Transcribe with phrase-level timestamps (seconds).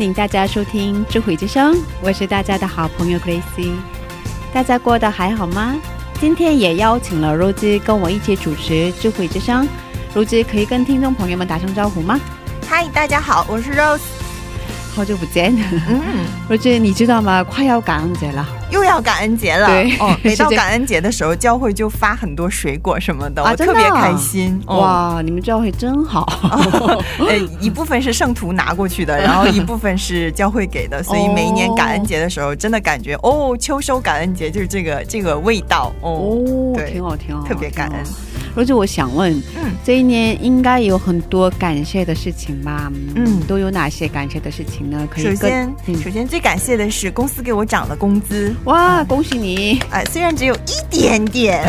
[0.00, 3.74] 欢迎大家收听智慧之声，我是大家的好朋友 Gracie。
[4.50, 5.76] 大家过得还好吗？
[6.18, 9.68] 今天也邀请了 Rose 跟我一起主持智慧之声。
[10.14, 12.18] Rose 可以跟听众朋友们打声招呼吗？
[12.66, 14.00] 嗨，大家好，我是 Rose。
[14.94, 15.54] 好久不见
[15.86, 17.44] 嗯，， Rose，你知道吗？
[17.44, 18.48] 快要感恩节了。
[18.70, 19.66] 又要感恩节了。
[19.66, 24.60] 对哦， 每到感恩节的时候，教会就发很多水果什么的，啊我特别开心。
[24.66, 26.26] 哦，哇，你们教会真好。
[27.18, 38.04] 呃，一部分是圣徒拿过去的，然后一部分是教会给的， 所以每一年感恩节的时候，真的感觉哦，秋收感恩节就是这个这个味道哦，哦，对挺好，挺好，特别感恩
[38.64, 38.76] 挺好。
[38.76, 42.92] Rose，我想问，嗯这一年应该有很多感谢的事情吧？
[43.14, 45.08] 嗯都有哪些感谢的事情呢？
[45.10, 49.80] 可以首先，嗯首先最感谢的是公司给我涨了工资，哇，恭喜你！
[49.90, 51.64] 哎，虽然只有一点点，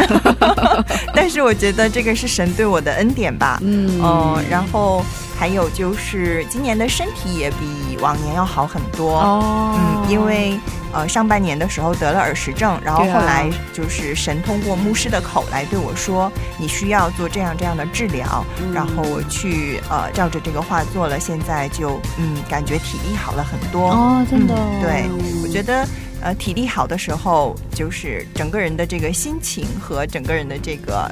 [1.15, 3.59] 但是我觉得这个是神对我的恩典吧。
[3.63, 5.03] 嗯哦，然后
[5.37, 7.57] 还有就是今年的身体也比
[8.01, 9.19] 往年要好很多。
[9.19, 10.59] 哦嗯，因为
[10.91, 23.91] 呃上半年的时候得了耳石症，然后后来就是神通过牧师的口来对我说，你需要做这样这样的治疗，嗯然后我去呃照着这个话做了，现在就嗯感觉体力好了很多。
[23.91, 25.05] 哦，真的、嗯对，
[25.43, 25.87] 我觉得
[26.21, 31.09] 呃体力好的时候，就是整个人的这个心情和整个人的这个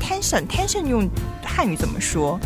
[0.00, 1.08] tension tension 用
[1.44, 2.38] 汉语怎么说？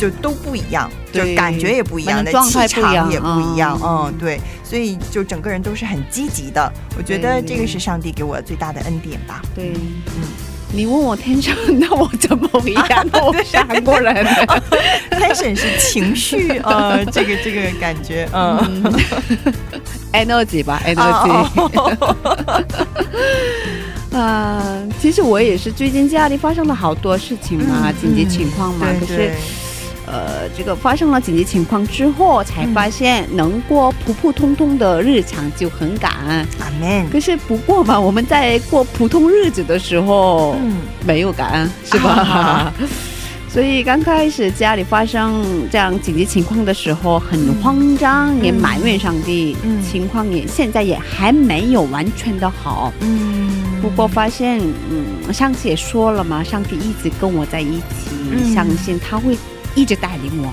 [0.00, 6.72] 就都不一样，就对感觉也不一样的，状态气场也不一样，嗯嗯，对，所以就整个人都是很积极的。
[6.96, 9.42] 我觉得这个是上帝给我最大的恩典吧。
[9.54, 10.02] 对，嗯
[10.72, 13.04] 你问我天生，那我怎么回答？
[13.20, 14.24] 我是韩国人。
[15.10, 18.94] tension 是情绪，呃，这个这个感觉，嗯，
[20.14, 22.06] energy 吧 哦，energy。
[24.16, 24.62] 啊，
[25.00, 28.86] 其实我也是最近家里发生了好多事情嘛，嗯紧急情况嘛。
[29.00, 29.32] 可是
[30.10, 36.46] 呃，这个发生了紧急情况之后，才发现能过普普通通的日常就很感恩。
[36.58, 37.08] 阿门。
[37.10, 42.10] 可是不过嘛，我们在过普通日子的时候，嗯，没有感恩，是吧？
[42.10, 42.72] 啊
[43.52, 49.56] 所以刚开始家里发生这样紧急情况的时候，很慌张，也埋怨上帝。
[49.64, 52.92] 嗯情况也现在也还没有完全的好。
[53.00, 53.50] 嗯，
[53.82, 59.36] 不过发现，嗯，上次也说了嘛，上帝一直跟我在一起，嗯相信他会
[59.74, 60.52] 一直带领我，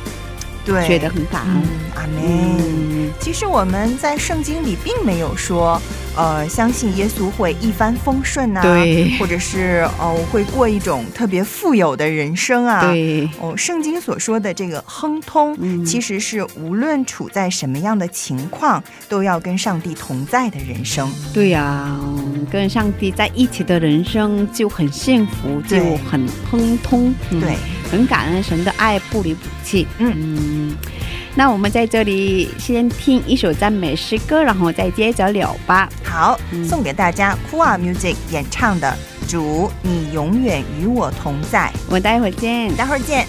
[0.65, 1.55] 对，觉得很感恩。
[1.55, 1.63] 嗯，
[1.95, 2.23] 阿门。
[2.23, 5.81] 嗯，其实我们在圣经里并没有说，
[6.15, 12.91] 呃，相信耶稣会一帆风顺啊，对或者是呃，会过一种特别富有的人生啊。。
[12.91, 21.09] 对，哦，圣经所说的这个亨通，嗯其实是无论处在什么样的情况，都要跟上帝同在的人生。
[21.33, 25.77] 对呀、嗯跟上帝在一起的人生就很幸福，就
[26.09, 27.13] 很亨通。
[27.31, 27.57] 嗯对，
[27.91, 29.87] 很感恩神的爱不离不弃。
[29.99, 30.75] 嗯
[31.35, 35.87] 那我们在这里先听一首赞美诗歌，然后再接着聊吧。
[36.03, 38.91] 好，嗯送给大家 Kua Music 演唱的
[39.29, 42.75] 《主，你永远与我同在》，我们待会儿见。
[42.75, 43.27] 待会儿见。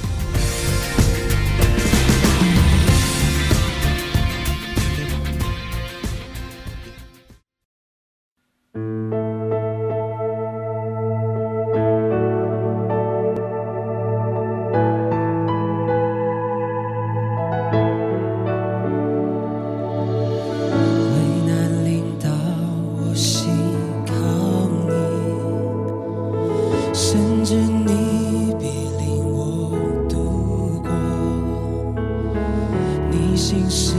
[33.38, 33.94] 心是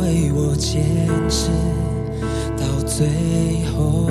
[0.00, 1.48] 为我坚持
[2.58, 3.06] 到最
[3.66, 4.10] 后。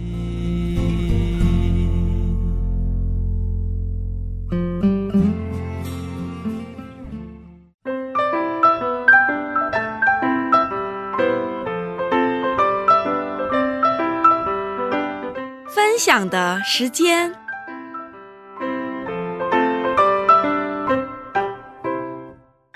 [16.01, 17.31] 分享的时间。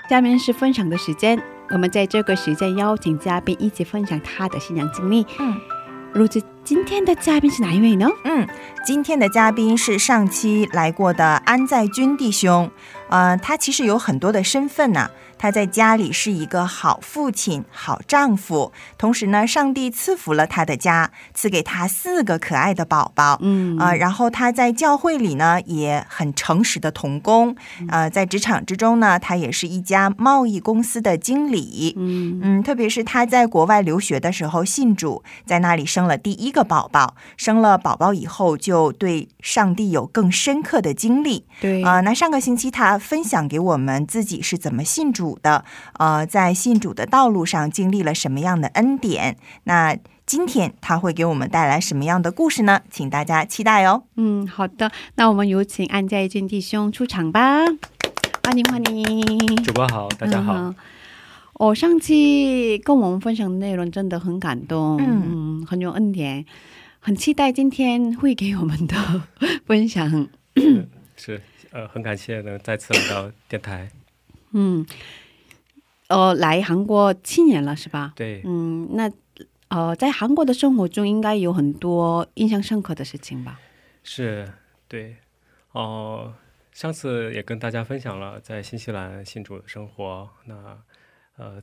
[0.08, 1.36] 下面是分享的时间，
[1.70, 5.26] 我们在这个时间邀请嘉宾一起分享他的新娘经历。
[5.40, 5.60] 嗯，
[6.12, 8.06] 如此，今天的嘉宾是哪一位呢？
[8.22, 8.46] 嗯，
[8.84, 12.70] 今天的嘉宾是上期来过的安在军弟兄，
[13.08, 15.10] 呃，他其实有很多的身份呢、
[15.46, 23.38] 他在家里是一个好父亲、好丈夫，同时呢，上帝赐福了他的家，赐给他四个可爱的宝宝。
[23.42, 23.78] 嗯。
[23.78, 27.54] 啊、然后他在教会里呢也很诚实的童工，
[27.88, 31.94] 呃，在职场之中呢，他也是一家贸易公司的经理。
[31.96, 32.40] 嗯。
[32.42, 41.46] 嗯，特别是他在国外留学的时候信主，在那里生了第一个宝宝，生了宝宝以后就对上帝有更深刻的经历。
[41.60, 41.84] 对。
[41.84, 45.64] 啊、那上个星期他分享给我们自己是怎么信主的，
[45.98, 49.36] 呃，在信主的道路上经历了什么样的恩典。
[49.64, 52.80] 那今天他会给我们带来什么样的故事呢？
[52.90, 54.04] 请大家期待哦。
[54.16, 57.64] 嗯，好的，那我们有请安家一俊弟兄出场吧，
[58.44, 59.56] 欢迎欢迎。
[59.62, 60.54] 主播好，大家好。
[60.54, 60.74] 嗯
[61.58, 66.44] 哦，上期跟我们分享的内容真的很感动，嗯嗯，很有恩典，
[67.00, 69.22] 很期待今天会给我们的
[69.64, 70.28] 分享。
[71.16, 71.40] 是
[71.72, 73.88] 呃，很感谢能再次来到电台。
[74.52, 74.84] 嗯，
[76.08, 78.12] 呃，来韩国七年了是吧？
[78.16, 79.10] 对，嗯，那
[79.68, 83.58] 呃，在韩国的生活中应该有很多印象深刻的事情吧？
[84.04, 84.52] 是，
[84.86, 85.16] 对，
[85.72, 86.32] 哦、
[86.72, 90.78] 上次也跟大家分享了在新西兰信主的生活，那
[91.36, 91.60] 呃，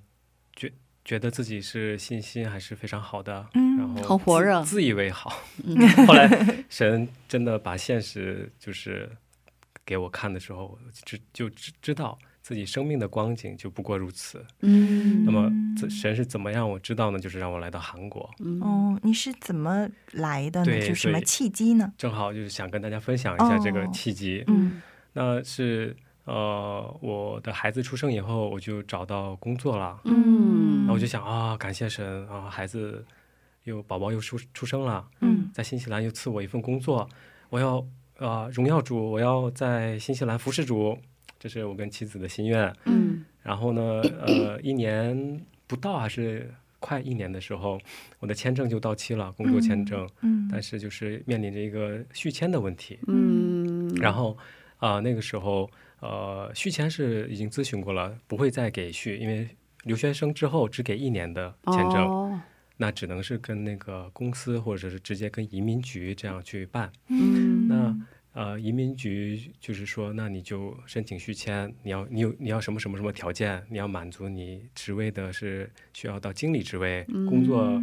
[0.54, 0.72] 觉
[1.06, 5.34] 觉得自己是信心还是非常好的，嗯然后很火热自自以为好。
[5.64, 9.10] 嗯 后来神真的把现实就是
[9.86, 14.46] 给我看的时候，知就知知道自己生命的光景就不过如此。
[14.60, 17.18] 嗯那么这神是怎么让我知道呢？
[17.18, 20.66] 就是让我来到韩国，嗯哦，你是怎么来的呢？
[20.66, 21.94] 对就什么契机呢？
[21.98, 24.44] 正好就是想跟大家分享一下这个哦契机。
[24.48, 24.82] 嗯
[25.14, 25.96] 那是
[26.26, 30.00] 呃，我的孩子出生以后，我就找到工作了。
[30.04, 33.06] 嗯然后我就想啊，感谢神啊，孩子
[33.64, 37.08] 又宝宝又出出生了，嗯在新西兰又赐我一份工作，
[37.50, 37.86] 我要
[38.18, 40.98] 呃荣耀主，我要在新西兰服侍主，
[41.44, 42.74] 这是我跟妻子的心愿。
[42.86, 43.82] 嗯然后呢，
[44.26, 47.78] 呃，一年不到还是快一年的时候，
[48.20, 52.98] 我的签证就到期了，工作签证，嗯但是就是面临着一个续签的问题。
[53.08, 54.38] 嗯，然后
[54.78, 55.70] 啊、那个时候
[56.00, 59.50] 呃，续签是已经咨询过了，不会再给续，因为
[59.84, 62.42] 留学生之后只给一年的签证，哦
[62.78, 66.90] 那只能是跟那个公司或者是直接跟移民局这样去办。
[67.10, 67.94] 嗯那
[68.34, 77.80] 呃，移民局就是说，那你就申请续签，你要你有你要什么什么什么条件，你要满足你职位的是需要到经理职位，工作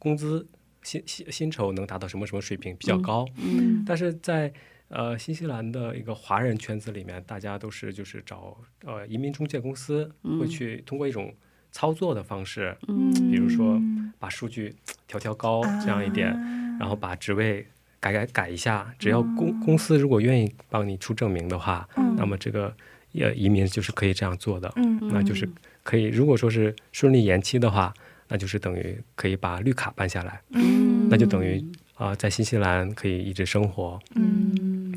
[0.00, 0.44] 工资
[0.82, 3.24] 薪薪薪酬能达到什么什么水平比较高。
[3.36, 4.52] 嗯但是在
[4.88, 11.32] 呃新西兰的一个华人圈子里面，大家都是就是找呃移民中介公司会去通过一种
[11.70, 13.80] 操作的方式，嗯比如说
[14.18, 14.74] 把数据
[15.06, 17.64] 调调高这样一点，啊然后把职位
[18.02, 22.74] 改改改一下，只要公公司如果愿意帮你出证明的话，嗯那么这个
[23.14, 25.48] 呃移民就是可以这样做的，嗯那就是
[25.84, 26.06] 可以。
[26.06, 27.94] 如果说是顺利延期的话，
[28.26, 34.00] 那就是等于可以把绿卡办下来，嗯那就等于啊、在新西兰可以一直生活。
[34.16, 34.92] 嗯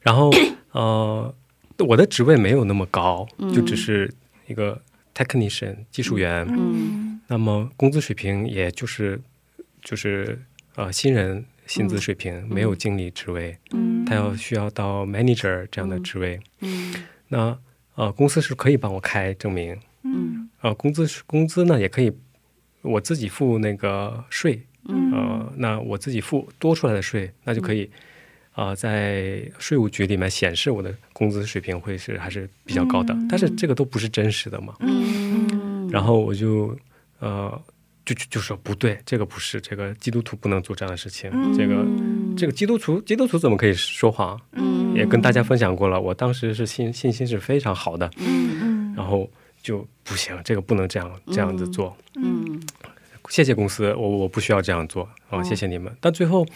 [0.00, 0.28] 然后
[0.72, 1.32] 呃，
[1.78, 4.12] 我的职位没有那么高，嗯就只是
[4.48, 4.80] 一个
[5.14, 9.20] technician 技术员，嗯那么工资水平也就是
[9.82, 10.42] 就是
[10.74, 14.04] 呃新人薪资水平，没有经理职位，嗯。
[14.04, 16.40] 他要需要到 manager 这样的职位。
[16.60, 16.92] 嗯。
[17.28, 17.56] 那
[17.94, 20.48] 呃公司是可以帮我开证明，嗯。
[20.62, 22.10] 呃工资是工资呢也可以
[22.82, 25.52] 我自己付那个税，嗯呃。
[25.56, 27.90] 那我自己付多出来的税，那就可以
[28.54, 34.74] 呃，在税务局里面显示我的工资水平会是还是比较高的，但是这个都不是真实的嘛。
[34.80, 36.76] 嗯，然后我就
[37.20, 37.62] 呃
[38.08, 41.84] 就就就说不对，这个不是，这个基督徒不能做这样的事情，这个
[42.38, 44.40] 这个基督徒基督徒怎么可以说谎？
[44.52, 49.28] 嗯也跟大家分享过了，我当时是信信心是非常好的，嗯然后
[49.62, 51.94] 就不行，这个不能这样这样子做。
[52.16, 52.58] 嗯
[53.28, 55.94] 谢谢公司，我我不需要这样做啊、哦谢谢你们。
[56.00, 56.46] 但最后，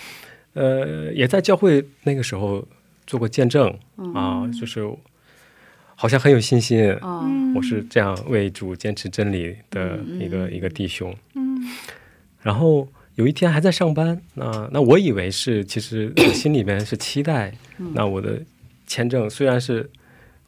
[0.54, 2.66] 呃，也在教会那个时候
[3.06, 3.68] 做过见证
[4.14, 4.80] 啊、就是
[5.94, 11.14] 好像很有信心，哦我是这样为主坚持真理的一个、一个弟兄。
[11.34, 11.41] 嗯
[12.40, 18.40] 然后有一天还在上班，那那我以为是，其实我心里面是期待，那我的
[18.86, 19.88] 签证虽然是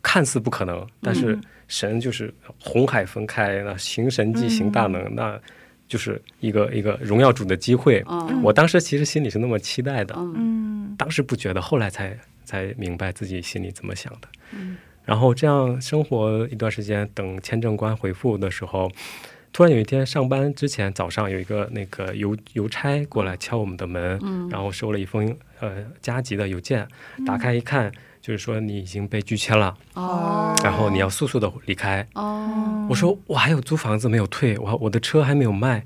[0.03, 5.39] 看似不可能，但是神就是红海分开，那行神迹行大能，那
[5.87, 8.03] 就是一个一个荣耀主的机会。
[8.07, 14.29] 哦我当时其实心里是那么期待的，嗯当时不觉得，后来才才明白自己心里怎么想的。
[15.05, 18.91] 然后这样生活一段时间，等签证官回复的时候，
[19.55, 24.19] 突然有一天上班之前早上有一个那个邮邮差过来敲我们的门，
[24.51, 26.85] 然后收了一封呃加急的邮件，
[27.25, 32.05] 打开一看，就是说你已经被拒签了，哦然后你要速速的离开。
[32.15, 35.85] 哦我说我还有租房子没有退，我我的车还没有卖。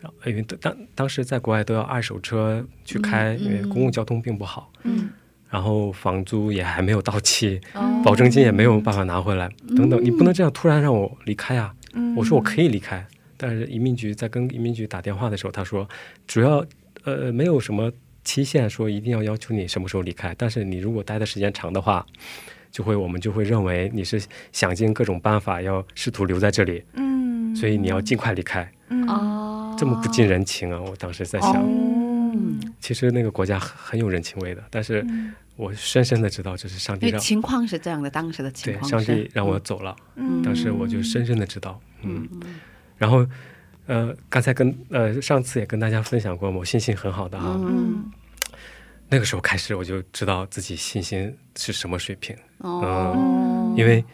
[0.00, 4.72] 然后因为当当时在国外都要二手车去开，因为公共交通并不好。
[4.84, 5.10] 嗯
[5.50, 11.74] 然后房租也还没有到期，哦保证金也没有办法拿回来，等等，你不能这样突然让我离开啊！
[12.16, 13.06] 我说我可以离开，
[13.36, 15.88] 但是移民局在跟移民局打电话的时候，他说
[16.26, 16.64] 主要
[17.04, 17.92] 呃没有什么
[18.24, 22.04] 期限说一定要要求你什么时候离开，但是你如果待的时间长的话，
[22.70, 27.20] 就会我们就会认为你是想尽各种办法要试图留在这里，嗯。
[27.52, 28.62] 所以你要尽快离开。
[29.08, 30.80] 哦，这么不近人情啊！
[30.80, 35.04] 我当时在想，嗯，其实那个国家很很有人情味的，但是
[35.60, 39.94] 我深深的知道这是上帝让情况是这样的，当时的情对上况是帝让我走了。
[40.16, 40.42] 嗯。
[40.42, 42.26] 当时我就深深的知道，嗯，
[42.96, 43.26] 然后
[43.86, 48.10] 呃，刚才跟呃上次也跟大家分享过，我信心很好的啊，嗯。
[49.12, 54.04] 那个时候开始我就知道自己信心是什么水平，哦，因为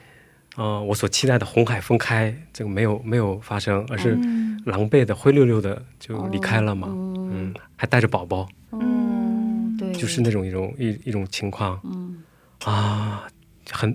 [0.56, 4.18] 呃我所期待的红海分开这个没有没有发生，而是
[4.64, 8.48] 狼狈的灰溜溜的就离开了嘛，嗯，还带着宝宝，
[9.98, 12.22] 就是那种一种一一种情况嗯
[12.64, 13.26] 啊，
[13.70, 13.94] 很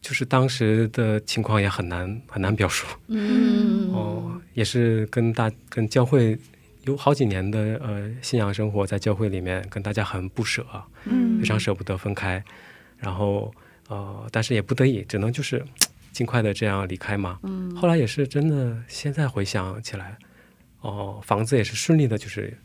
[0.00, 2.86] 就是当时的情况也很难很难表述。
[3.08, 6.38] 嗯哦，也是跟大跟教会
[6.84, 10.64] 有好几年的呃信仰生活，在教会里面跟大家很不舍，
[11.04, 12.42] 嗯非常舍不得分开，
[12.96, 13.52] 然后
[13.88, 15.62] 呃，但是也不得已，只能就是
[16.12, 17.38] 尽快的这样离开嘛。
[17.42, 20.16] 嗯后来也是真的，现在回想起来，
[20.80, 22.56] 哦，房子也是顺利的，就是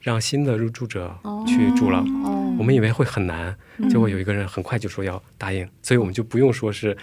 [0.00, 1.14] 让新的入住者
[1.46, 1.98] 去住了。
[2.24, 2.54] 哦。
[2.58, 3.54] 我们以为会很难，
[3.88, 6.96] 结果有一个人很快就说要答应，所以我们就不用说是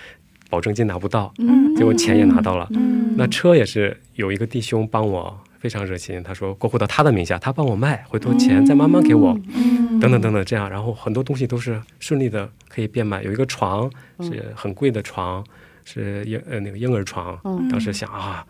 [0.49, 1.73] 保证金拿不到，嗯。
[1.75, 2.67] 结果钱也拿到了。
[2.71, 3.15] 嗯。
[3.17, 9.99] 那车也是有一个弟兄帮我，非常热心，他说过户到他的名下，他帮我卖，回头钱再慢慢给我，嗯。
[9.99, 13.23] 等等等等，这样，然后很多东西都是顺利的可以变卖。
[13.23, 15.41] 有一个床是很贵的床，
[15.85, 17.69] 是婴呃那个婴儿床，嗯。
[17.69, 18.45] 当时想啊，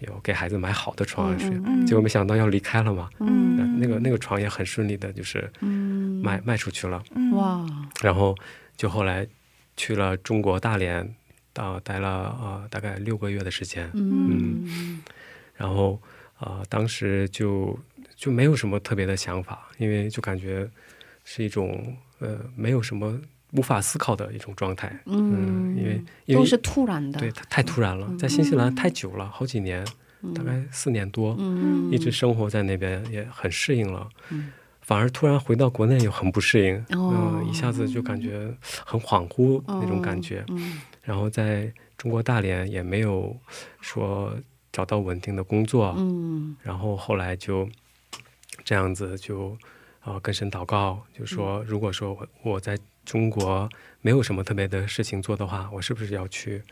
[0.00, 3.56] 有给孩子买好的床是，嗯结果没想到要离开了嘛，嗯。
[3.56, 6.22] 那那个那个床也很顺利的，就是嗯。
[6.22, 7.02] 卖卖出去了。
[7.32, 7.66] 哇。
[8.02, 8.34] 然后
[8.76, 9.26] 就后来
[9.76, 11.14] 去了中国大连，
[11.52, 12.08] 到待了
[12.40, 15.02] 呃大概六个月的时间，嗯。
[15.54, 16.00] 然后
[16.38, 17.78] 呃当时就
[18.16, 20.68] 就没有什么特别的想法，因为就感觉
[21.24, 23.18] 是一种呃没有什么
[23.52, 29.84] 无法思考的一种状态，嗯，因为因为都是突然的，对它太突然了，在新西兰太久了，好几年，
[30.34, 31.90] 大概四年多，嗯。
[31.90, 34.08] 一直生活在那边也很适应了，
[34.80, 37.40] 反而突然回到国内又很不适应，哦。
[37.42, 38.54] 嗯，一下子就感觉
[38.86, 40.80] 很恍惚那种感觉，嗯。
[41.02, 43.36] 然后在中国大连也没有
[43.80, 44.32] 说
[44.70, 46.54] 找到稳定的工作，嗯。
[46.62, 47.68] 然后后来就
[48.62, 49.50] 这样子就
[50.00, 52.78] 啊、呃跟神祷告，就说如果说我我在
[53.10, 53.68] 中国
[54.02, 56.62] 没有什么特别的事情做的话，我是不是要去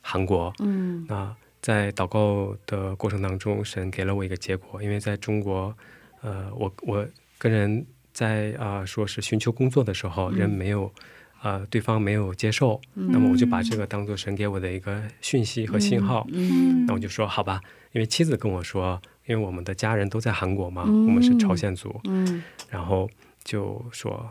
[0.00, 0.54] 韩国？
[0.60, 5.76] 嗯那在祷告的过程当中，神给了我一个结果，因为在中国，
[6.20, 7.04] 呃，我我
[7.36, 10.92] 跟人在啊、说是寻求工作的时候，人没有。
[11.40, 16.26] 呃，对方没有接受，那么我就把这个当做神给我的一个讯息和信号。
[16.32, 17.60] 嗯那我就说好吧，
[17.92, 23.08] 因为妻子跟我说，因为我们的家人都在韩国嘛，嗯我们是朝鲜族，嗯然后
[23.44, 24.28] 就说，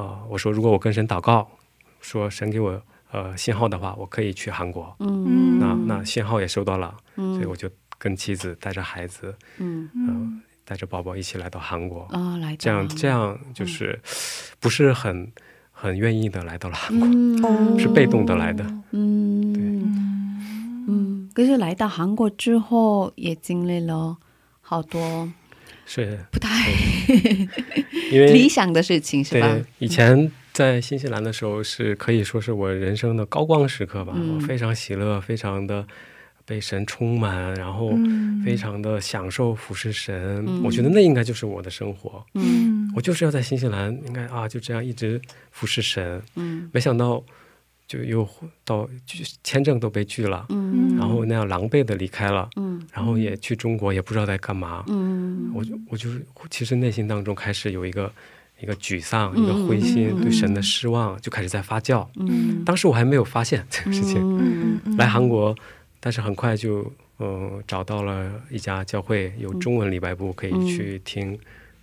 [0.00, 1.46] 呃，我说如果我跟神祷告，
[2.00, 2.80] 说神给我
[3.12, 4.96] 呃信号的话，我可以去韩国。
[5.00, 7.34] 嗯那那信号也收到了，嗯。
[7.34, 9.90] 所以我就跟妻子带着孩子，嗯。
[10.08, 12.56] 呃，带着宝宝一起来到韩国，哦，来。
[12.56, 14.00] 这样这样就是
[14.58, 15.30] 不是很
[15.70, 18.64] 很愿意的来到了韩国， 是被动的来的。
[18.92, 19.52] 嗯。
[20.88, 24.16] 嗯，可是来到韩国之后，也经历了
[24.62, 25.28] 好多
[25.92, 26.70] 是不太
[28.12, 29.58] 因为理想的事情，是吧？
[29.80, 34.12] 以前在新西兰的时候，是可以说是我人生的高光时刻吧。
[34.14, 35.84] 嗯我非常喜乐，非常的
[36.46, 40.44] 被神充满，然后嗯非常的享受服侍神。
[40.46, 42.24] 嗯我觉得那应该就是我的生活。
[42.34, 46.22] 嗯我就是要在新西兰，应该啊就这样一直服侍神。
[46.36, 47.20] 嗯没想到
[47.90, 48.28] 就又
[48.64, 50.96] 到就签证都被拒了，嗯。
[50.96, 52.80] 然后那样狼狈的离开了，嗯。
[52.92, 54.84] 然后也去中国，也不知道在干嘛。
[54.86, 55.50] 嗯。
[55.52, 58.12] 我就我就是其实内心当中开始有一个
[58.60, 59.42] 一个沮丧，嗯。
[59.42, 60.22] 一个灰心，嗯。
[60.22, 62.06] 对神的失望就开始在发酵。
[62.14, 62.62] 嗯。
[62.64, 65.52] 当时我还没有发现这个事情，来韩国，
[65.98, 66.82] 但是很快就
[67.18, 71.36] 嗯、呃找到了一家教会，有中文礼拜部可以去听，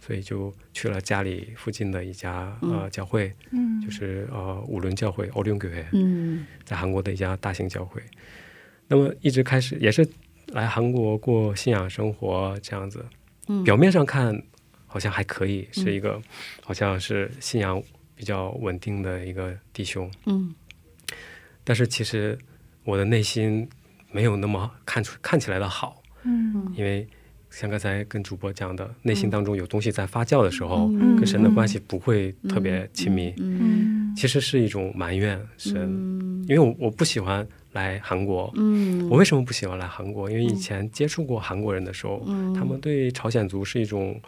[0.07, 3.81] 所以就去了家里附近的一家呃教会，嗯。
[3.81, 6.45] 就是呃五伦教会欧伦교 회， 嗯。
[6.63, 8.01] 在韩国的一家大型教会。
[8.87, 10.07] 那么一直开始也是
[10.53, 13.05] 来韩国过信仰生活这样子，
[13.49, 13.65] 嗯。
[13.65, 14.41] 表面上看
[14.85, 16.21] 好像还可以，是一个
[16.63, 17.83] 好像是信仰
[18.15, 20.55] 比较稳定的一个弟兄，嗯。
[21.65, 22.37] 但是其实
[22.85, 23.67] 我的内心
[24.09, 26.73] 没有那么看出看起来的好，嗯。
[26.77, 27.05] 因为
[27.49, 31.15] 像刚才跟主播讲的，内心当中有东西在发酵的时候，嗯。
[31.15, 34.13] 跟神的关系不会特别亲密，嗯。
[34.15, 36.45] 其实是一种埋怨神，嗯。
[36.47, 38.51] 因为我我不喜欢来韩国。
[38.55, 39.10] 嗯。
[39.10, 40.29] 我为什么不喜欢来韩国？
[40.29, 42.53] 因为以前接触过韩国人的时候，嗯。
[42.53, 44.19] 他们对朝鲜族是一种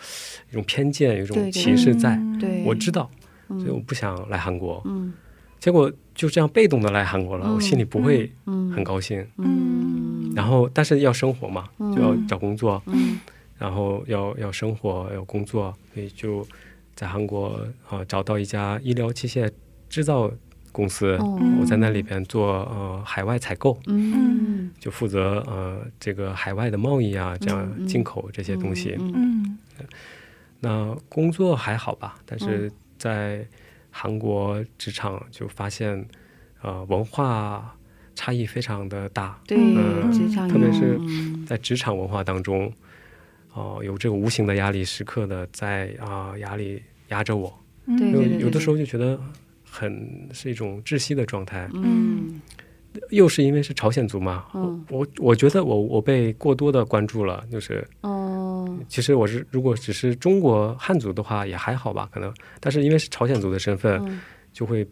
[0.49, 2.19] 一种偏见，有一种歧视在。
[2.39, 2.63] 对。
[2.65, 3.09] 我知道，
[3.49, 3.59] 嗯。
[3.59, 4.81] 所以我不想来韩国。
[4.85, 5.13] 嗯。
[5.59, 7.53] 结果就这样被动的来韩国了，嗯。
[7.55, 8.71] 我心里不会嗯。
[8.71, 9.23] 很高兴。
[9.37, 13.19] 嗯然后，但是要生活嘛，嗯就要找工作，嗯。
[13.57, 16.47] 然后要要生活，要工作，所以就
[16.95, 19.51] 在韩国呃找到一家医疗器械
[19.89, 20.31] 制造
[20.71, 24.71] 公司，哦我在那里边做呃海外采购，嗯。
[24.79, 28.95] 就负责呃这个海外的贸易啊，这嗯样进口这些东西。
[28.97, 29.57] 嗯嗯。
[30.61, 32.41] 那工作还好吧，但嗯。
[32.45, 33.45] 是在
[33.91, 36.05] 韩国职场就发现，
[36.61, 37.75] 呃，文化
[38.19, 42.69] 差异非常的大，对嗯职场特别是嗯在职场文化当中，
[43.53, 47.45] 哦、有这个无形的压力时刻的在啊、压力压着我，
[47.87, 49.17] 有对对对有的时候就觉得
[49.63, 52.41] 很是一种窒息的状态，嗯。
[53.11, 54.83] 又是因为是朝鲜族嘛，嗯。
[54.89, 58.67] 我我觉得我我被过多的关注了，就是哦。
[58.89, 64.19] 其实我是如果只是中国汉族的话也还好吧，可能，但是因为是朝鲜族的身份，嗯。
[64.51, 64.85] 就会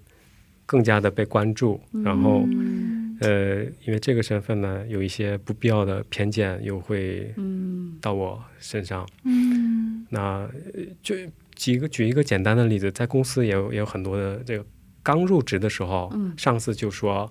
[0.67, 9.07] 更加的被关注，然后嗯呃，因为这个身份呢，有一些不必要的偏见又会嗯到我身上。
[9.23, 10.49] 嗯那呃
[11.01, 11.15] 就
[11.55, 14.65] 举一个举一个简单的例子，在公司也有也有很多的这个
[15.03, 17.27] 刚入职的时候，嗯上司就说，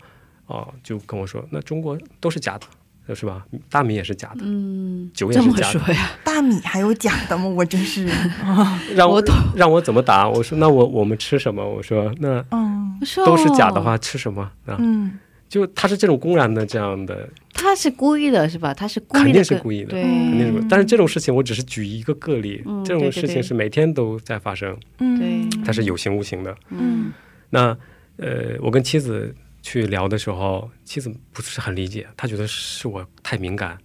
[0.46, 3.46] 哦、就跟我说，那中国都是假的，是吧？
[3.70, 6.10] 大米也是假的，嗯，这么酒也是假的说呀？
[6.24, 7.46] 大米还有假的吗？
[7.46, 8.06] 我真是
[8.42, 10.28] 啊， 让我我让我怎么答？
[10.28, 11.64] 我说那我我们吃什么？
[11.66, 14.76] 我说那嗯都是假的哦话，吃什么啊？
[14.80, 18.74] 嗯就他是这种公然的这样的，他是故意的，是吧？
[18.74, 20.66] 他是故意的，肯定是故意的对，肯定是。
[20.68, 26.56] 但是这种事情我只是举一个个例，嗯这种事情是每天都在发生，嗯对它是有形无形的。
[26.70, 27.12] 嗯
[27.50, 27.76] 那
[28.16, 33.78] 呃，我跟妻子去聊的时候，妻子不是很理解，她觉得是我太敏感。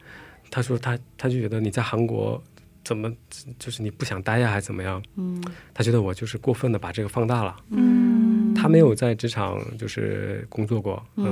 [0.50, 2.42] 她说她她就觉得你在韩国
[2.84, 3.12] 怎么
[3.60, 5.02] 就是你不想待呀，还是怎么样？
[5.16, 5.42] 嗯
[5.74, 7.56] 她觉得我就是过分的把这个放大了。
[7.70, 8.01] 嗯
[8.62, 11.26] 她没有在职场就是工作过，嗯，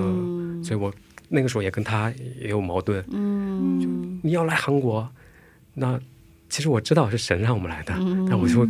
[0.57, 0.91] 嗯所以我
[1.27, 2.11] 那个时候也跟他
[2.41, 3.05] 也有矛盾。
[3.11, 5.07] 嗯你要来韩国，
[5.75, 5.99] 那
[6.49, 8.67] 其实我知道是神让我们来的，嗯但我就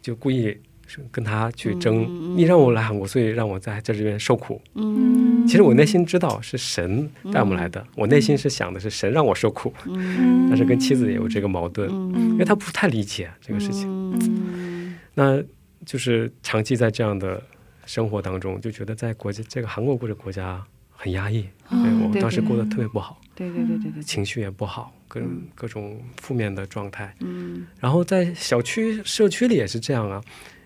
[0.00, 0.56] 就故意
[0.86, 4.62] 是跟他去争，嗯你让我来韩国，所以让我在这里边受苦。
[4.74, 13.88] 嗯其实我内心知道是神带我们来的，我内心是想的是神让我受苦，嗯但是跟妻子也有这个矛盾，嗯因为他不太理解这个事情。
[13.90, 15.42] 嗯那
[15.84, 17.42] 就是长期在这样的
[17.88, 27.14] 生活当中，就觉得在国家这个韩国这个国家很压抑，我当时过得特别不好，对对对对对，情绪也不好，各种各种负面的状态。
[27.20, 27.66] 嗯。
[27.80, 30.22] 然后在小区、社区里也是这样啊，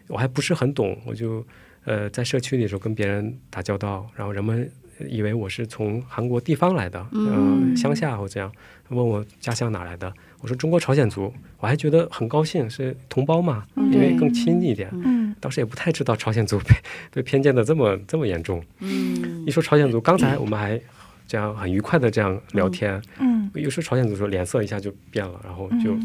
[0.08, 1.46] 我还不是很懂，我就
[1.84, 4.68] 呃在社区里的时候跟别人打交道，然后人们
[5.08, 7.70] 以为我是从韩国地方来的，嗯。
[7.70, 8.52] 呃乡下或这样，
[8.88, 14.90] 问我家乡哪来的，我说中国朝鲜族，我还觉得很高兴，是同胞嘛，因为更亲一点。
[14.92, 16.74] 嗯当时也不太知道朝鲜族被
[17.10, 18.62] 被偏见的这么这么严重。
[18.80, 20.80] 嗯一说朝鲜族，刚才我们还
[21.26, 25.96] 这样很愉快的这样聊天，嗯有时候朝鲜族说脸色一下就变了，然后就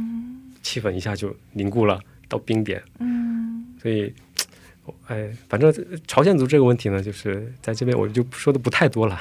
[0.62, 2.82] 气氛一下就凝固了到冰点。
[3.00, 4.12] 嗯所以，
[5.08, 5.73] 哎，反正
[6.08, 9.19] 朝鲜族这个问题呢，就是在这边我就说的不太多了，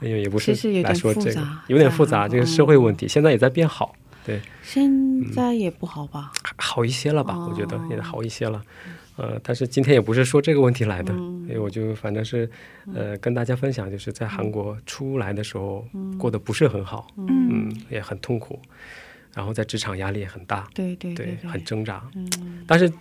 [0.00, 0.52] 因为也不是
[0.82, 3.94] 来说这个有点复杂，这个社会问题现在也在变好，
[4.28, 4.92] 对，现
[5.32, 6.30] 在也不好吧？
[6.58, 7.34] 好一些了吧？
[7.34, 7.48] 哦。
[7.50, 8.62] 我觉得也好一些了。
[9.16, 11.46] 呃，但是今天也不是说这个问题来的，嗯。
[11.46, 12.48] 所以我就反正是
[12.94, 15.82] 呃跟大家分享，就是在韩国出来的时候
[16.18, 17.26] 过得不是很好，嗯。
[17.70, 18.60] 嗯，也很痛苦，
[19.34, 22.06] 然后在职场压力也很大，对对对，对，很挣扎。
[22.14, 22.62] 嗯。
[22.66, 22.92] 但是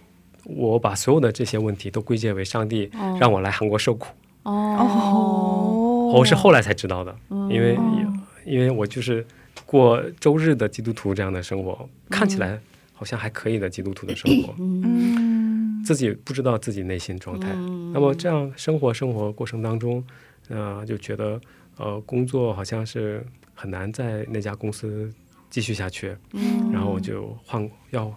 [0.46, 3.18] 我把所有的这些问题都归结为上帝哦。
[3.20, 4.08] 让我来韩国受苦，
[4.44, 4.54] 哦。
[4.80, 7.52] 哦，我是后来才知道的，嗯。
[7.52, 8.14] 因为哦。
[8.46, 9.28] 因为我就是
[9.68, 12.60] 过周日的基督徒这样的生活，看起来
[12.94, 15.84] 好像还可以的基督徒的生活，嗯。
[15.86, 17.50] 自己不知道自己内心状态。
[17.54, 17.92] 嗯。
[17.94, 20.04] 那么这样生活生活过程当中，
[20.50, 21.40] 呃，就觉得
[21.78, 25.14] 呃工作好像是很难在那家公司
[25.50, 26.72] 继续下去，嗯。
[26.72, 28.14] 然后我就换要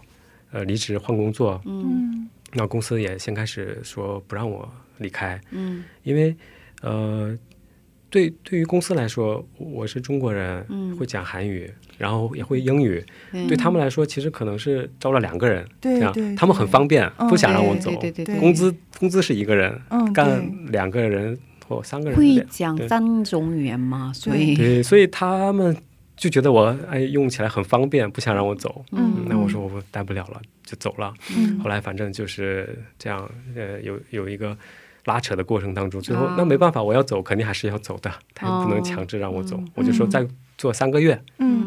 [0.52, 2.28] 呃离职换工作，嗯。
[2.52, 5.84] 那公司也先开始说不让我离开，嗯。
[6.02, 6.34] 因为
[6.82, 7.36] 呃，
[8.10, 10.96] 对对于公司来说，我是中国人，嗯。
[10.96, 13.46] 会讲韩语，然后也会英语，对。
[13.46, 18.40] 对他们来说，其实可能是招了两个人，对这样对他们很方便，嗯不想让我走，对对对对。
[18.40, 25.74] 工资工资是一个人，嗯干两个人或三个人，会两讲对三种语言吗，所以对，所以他们
[26.16, 28.84] 就觉得我哎用起来很方便，不想让我走。
[28.92, 29.24] 嗯。
[29.26, 31.14] 那我说我待不了了，就走了。
[31.34, 31.58] 嗯。
[31.60, 34.54] 后来反正就是这样，呃，有有一个
[35.04, 36.34] 拉扯的过程当中，最后、啊。
[36.36, 38.82] 那没办法，我要走肯定还是要走的，他也不能哦。
[38.82, 39.68] 强制让我走，嗯。
[39.74, 40.26] 我就说再
[40.58, 41.58] 做三个月，嗯。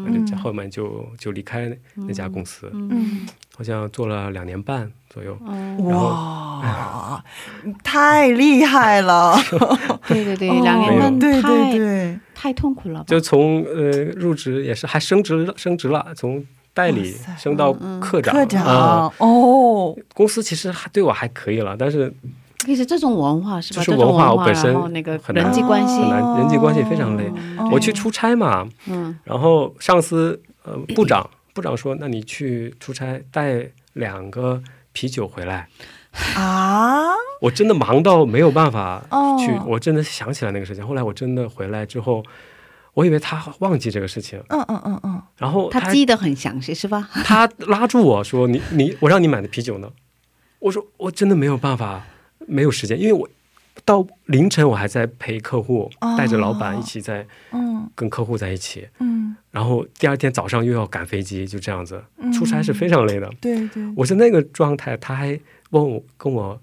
[0.42, 3.26] 后面就就离开那家公司，嗯。
[3.56, 5.36] 好像做了两年半左右。
[5.40, 7.24] 哦，哇，
[7.84, 9.36] 太厉害了！
[10.08, 13.04] 对对对，哦两年半对对太对，太痛苦了吧？
[13.06, 19.12] 就从呃入职也是还升职了升职了，从代理升到科长，科长啊。
[19.18, 22.12] 哦，公司其实还对我还可以了，但是
[22.64, 23.82] 其实这种文化是吧？
[23.82, 27.26] 就是这种文化化我本身那个人际关系很，难，人际关系非常累。
[27.58, 35.68] 哦我去出差嘛，嗯然后上司呃部长 部长说，那你去出差带两个啤酒回来。
[36.36, 37.02] 啊，
[37.40, 40.86] 我真的忙到没有办法哦去，我真的想起来那个事情。
[40.86, 42.22] 后来我真的回来之后，
[42.94, 47.08] 我以为他忘记这个事情，嗯嗯嗯嗯，然后他还记得很详细是吧？
[47.24, 49.90] 他拉住我说：“你你，我让你买的啤酒呢？”
[50.60, 52.06] 我说：“我真的没有办法，
[52.46, 53.28] 没有时间，因为我
[53.84, 56.16] 到凌晨我还在陪客户，哦。
[56.16, 57.90] 带着老板一起在嗯。
[57.94, 62.32] 跟客户在一起，嗯，然后第二天早上又要赶飞机，就这样子，嗯。
[62.32, 63.30] 出差是非常累的。
[63.40, 65.38] 对对，我是那个状态，他还
[65.70, 66.60] 问我跟我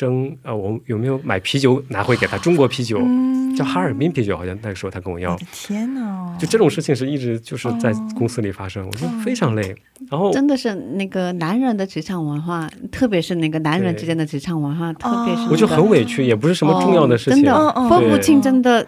[0.00, 3.54] 争呃，我有没有买啤酒拿回给他，中国啤酒、嗯。
[3.54, 5.32] 叫哈尔滨啤酒，好像那个时候他跟我要。
[5.32, 5.44] 我的。
[5.52, 9.74] 天哪，就这种事情是一直就是在哦公司里发生，我觉得非常累。
[10.08, 17.40] 然后真的是那个男人的职场文化，特别是那个男人之间的职场文化，特别是、那个、我就很委屈，也不是什么重要的事情。
[17.50, 18.86] 哦真的分不清真的，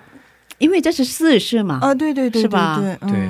[0.58, 1.80] 因为这是私事嘛。
[1.82, 2.78] 啊，对对对，是吧？
[2.80, 3.28] 对对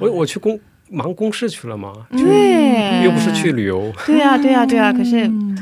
[0.00, 0.58] 我我去公
[0.90, 4.92] 忙公事去了嘛，对，又不是去旅游，对啊，对啊，对啊。
[4.92, 5.56] 可是嗯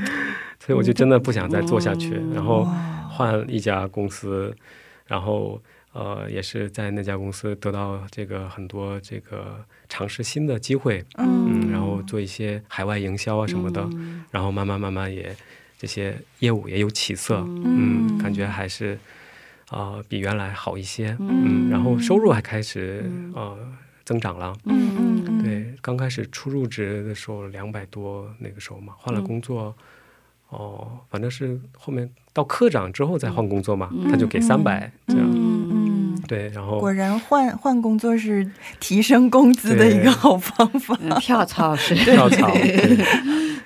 [0.64, 2.64] 所以我就真的不想再做下去，嗯然后
[3.11, 4.55] 换一家公司，
[5.07, 5.61] 然后
[5.92, 14.24] 呃也是在那家公司得到这个很多这个尝试新的机会，嗯，然后做一些海外营销啊什么的，嗯。
[14.31, 15.37] 然后慢慢慢慢也
[15.79, 18.07] 这些业务也有起色，嗯。
[18.16, 18.98] 嗯，感觉还是
[19.68, 21.68] 啊、呃比原来好一些，嗯。
[21.68, 23.57] 嗯，然后收入还开始呃
[24.05, 24.57] 增长了。
[24.64, 29.74] 嗯嗯嗯，对，刚开始初入职的时候两百多，那个时候嘛，换了工作，
[30.55, 35.27] 哦，反正是后面到科长之后再换工作嘛，他就给三百这样。
[35.31, 40.97] 嗯嗯，对，然后果然换换工作是提升工资的一个好方法。
[41.01, 43.05] 嗯跳槽是跳槽，对，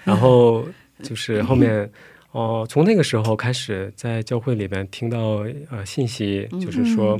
[0.04, 0.66] 然后
[1.02, 1.88] 就是后面。
[2.32, 7.18] 哦，从那个时候开始，在教会里边听到呃信息，就是说，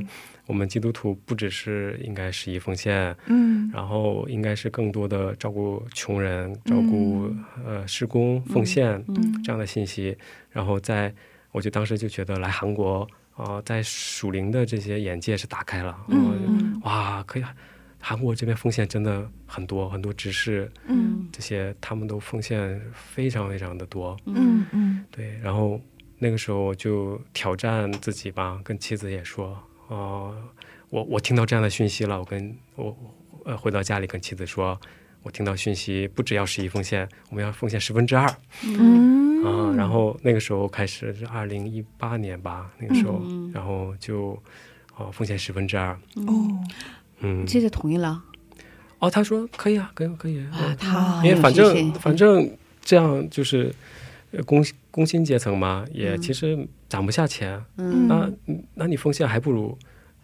[0.49, 7.31] 我们基督徒不只是应该十一奉献，嗯然后应该是更多的照顾穷人、照顾、
[7.63, 10.17] 呃施工、奉献、嗯这样的信息。
[10.49, 11.13] 然后在，
[11.51, 15.95] 我就当时就觉得来韩国啊、呃在属灵的这些眼界是打开了。
[16.07, 17.43] 嗯哇，可以，
[18.01, 24.17] 韩国这边奉献真的很多，很多执事嗯这些他们都奉献非常非常的多。
[24.25, 25.79] 嗯嗯对，然后
[26.17, 29.55] 那个时候我就挑战自己吧，跟妻子也说，
[29.89, 30.33] 哦、
[30.89, 32.95] 我我听到这样的讯息了，我跟我
[33.43, 34.79] 呃回到家里跟妻子说，
[35.23, 38.27] 我听到讯息不只要十一奉献，我们要奉献十分之二。
[38.63, 39.43] 嗯。
[39.43, 39.73] 啊。
[39.75, 43.21] 然后那个时候开始是二零一八年吧，那个时候，
[43.53, 44.41] 然后就
[44.97, 45.93] 哦、奉献十分之二，
[46.27, 46.59] 哦
[47.19, 48.21] 嗯，妻子同意了。
[48.99, 50.77] 哦，他说可以啊，可以可以，啊，嗯。
[50.77, 53.73] 他因为反正反正这样就是
[54.31, 56.21] 呃工工薪阶层嘛，也嗯。
[56.21, 58.07] 其实涨不下钱，嗯。
[58.07, 58.29] 那
[58.73, 59.77] 那你奉献还不如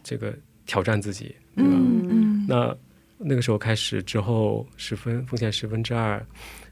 [0.04, 1.72] 这个挑战自己，对吧？
[1.72, 2.10] 嗯。
[2.10, 2.78] 嗯那
[3.18, 6.24] 那个时候开始之后，十分奉献十分之二，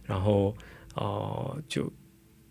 [0.04, 0.56] 然后
[0.96, 1.92] 呃就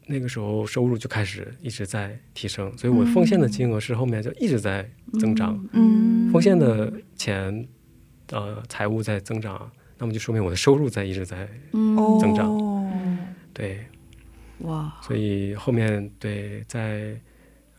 [0.07, 7.69] 那个时候收入就开始一直在提升，所以我奉献的金额是后面就一直在增长，嗯奉献的钱
[8.31, 12.51] 呃财务在增长，那么就说明我的收入在一直在增长。
[13.53, 13.85] 对，
[14.61, 17.15] 哇，所以后面对在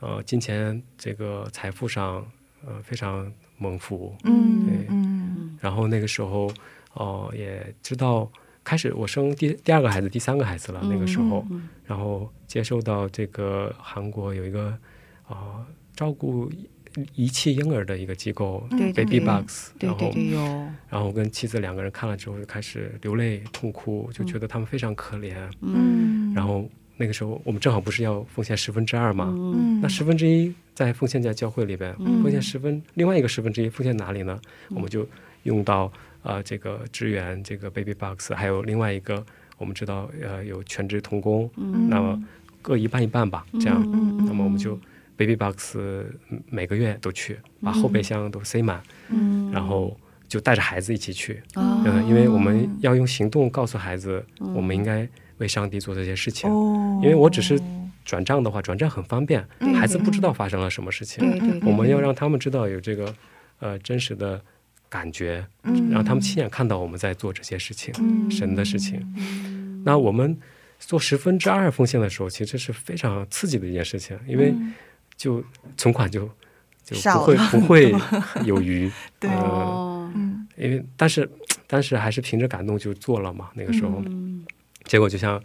[0.03, 2.25] 呃金钱这个财富上
[2.65, 6.51] 呃非常猛福，嗯对嗯然后那个时候
[6.93, 8.29] 哦、呃也知道
[8.63, 14.67] 开始我生第第二个孩子、第三个孩子了，那个时候，嗯然后接受到这个韩国有一个
[15.27, 16.51] 啊、呃照顾
[17.13, 20.43] 遗弃婴儿的一个机构对对 Baby Box，然后对对对，有，
[20.89, 25.35] 然后我跟妻子两个人看了之后就开始流泪痛哭，就觉得他们非常可怜。
[25.61, 26.33] 嗯。
[26.33, 29.79] 然后那个时候我们正好不是要奉献十分之二嘛，嗯。
[29.81, 32.21] 那十分之一在奉献在教会里边，嗯。
[32.21, 34.39] 奉献十分，另外一个十分之一奉献哪里呢？
[34.69, 35.07] 我们就
[35.43, 39.25] 用到呃这个支援这个 Baby Box，还有另外一个
[39.57, 41.89] 我们知道呃有全职童工，嗯。
[41.89, 42.23] 那么
[42.61, 44.79] 各一半一半吧，这样，嗯那么我们就
[45.17, 45.77] Baby Box
[46.29, 49.51] 嗯每个月都去，把后备箱都塞满，嗯。
[49.51, 56.49] 然后就带着孩子一起去，啊嗯，因为我们要用行动告诉孩子，我们应该为上帝做这些事情。
[56.49, 57.59] 哦，因为我只是
[58.05, 61.61] 转账的话，转账很方便，孩子不知道发生了什么事情。
[61.65, 63.13] 我们要让他们知道有这个
[63.59, 64.41] 呃真实的
[64.89, 65.45] 感觉，
[65.91, 67.93] 让他们亲眼看到我们在做这些事情，
[68.29, 69.01] 神的事情。
[69.85, 70.37] 那我们
[70.79, 74.53] 做十分之二奉献的时候，其实是非常刺激的一件事情，因为
[75.15, 75.43] 就
[75.77, 76.29] 存款就
[76.83, 77.93] 就不会不会
[78.45, 78.91] 有余。
[79.19, 80.11] 对呃
[80.55, 81.27] 因为但是
[81.65, 84.45] 但是还是凭着感动就做了嘛，那个时候，嗯
[84.85, 85.41] 结果就像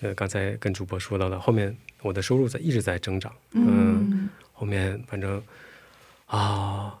[0.00, 5.42] 呃刚才跟主播说到的，后面我的收入在一直在增长，嗯，后面反正
[6.26, 6.98] 啊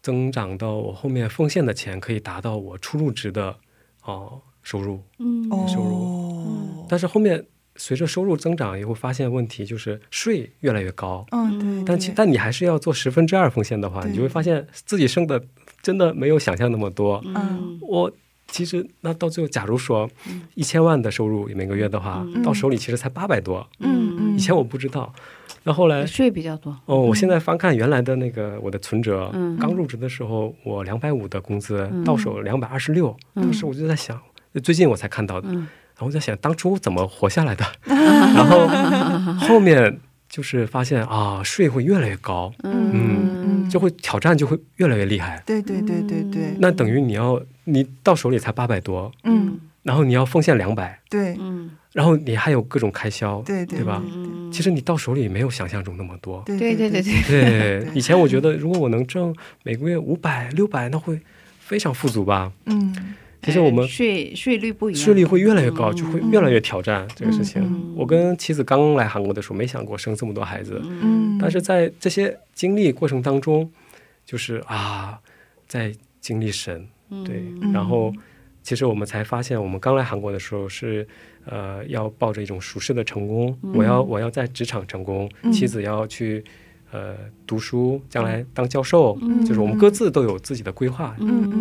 [0.00, 3.56] 增长到我后面奉献的钱可以达到我初入职的
[4.04, 5.48] 哦、收入，嗯。
[5.50, 6.86] 哦收入。
[6.88, 7.44] 但是后面
[7.74, 15.44] 随着收入增长，也会发现问题就是税越来越高，嗯对，但其但你还是要做十分之二奉献的话，你就会发现自己剩的
[15.82, 17.78] 真的没有想象那么多，嗯。
[17.80, 18.12] 我
[18.48, 20.08] 其实那到最后，假如说
[20.54, 23.66] 一千万的收入每个月的话，到手里其实才八百多。
[23.80, 24.34] 嗯嗯。
[24.36, 25.12] 以前我不知道，
[25.64, 29.56] 那后来税比较多，哦，我现在翻看原来的那个我的存折，嗯。
[29.58, 33.42] 刚入职的时候我两百五的工资，到手两百二十六，嗯。
[33.42, 34.20] 当时我就在想，
[34.62, 35.66] 最近我才看到的，嗯。
[35.96, 38.68] 然后我在想当初怎么活下来的， 然后
[39.38, 45.42] 后面就是发现啊，税会越来越高，嗯就会挑战就会越来越厉害。
[45.46, 49.60] 对对对对对，那等于你要你到手里才八百多，嗯。
[49.82, 51.36] 然后你要奉献两百，对。
[51.38, 54.02] 嗯然后你还有各种开销，对对吧？
[54.04, 56.42] 嗯其实你到手里没有想象中那么多。
[56.44, 61.18] 对对对对对，以前我觉得如果我能挣每个月五百、六百，那会
[61.58, 62.52] 非常富足吧。
[62.66, 63.14] 嗯。
[63.42, 67.62] 其实我们呃税税率不一样，税率会越来越高，嗯就会越来越挑战这个事情。
[67.62, 67.94] 嗯。
[67.96, 73.70] 我跟妻子刚来韩国的时候，没想过生这么多孩子，嗯，但是在这些经历过程当中，
[74.26, 75.18] 就是啊，
[75.68, 76.86] 在经历神，
[77.24, 77.72] 对，嗯。
[77.72, 78.12] 然后
[78.62, 81.06] 其实我们才发现，我们刚来韩国的时候是
[81.44, 86.42] 呃要抱着一种熟世的成功，我要我要在职场成功，妻子要去
[86.90, 87.14] 呃
[87.46, 89.16] 读书，将来当教授，
[89.46, 91.14] 就是我们各自都有自己的规划。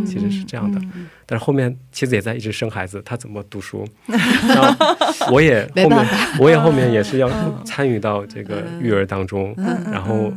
[0.05, 0.81] 其实是这样的，
[1.25, 3.85] 但是后面妻子也在一直生孩子，她怎么读书？
[4.07, 6.07] 然后我也后面
[6.39, 7.29] 我也后面也是要
[7.63, 9.91] 参与到这个育儿当中，嗯。
[9.91, 10.31] 然后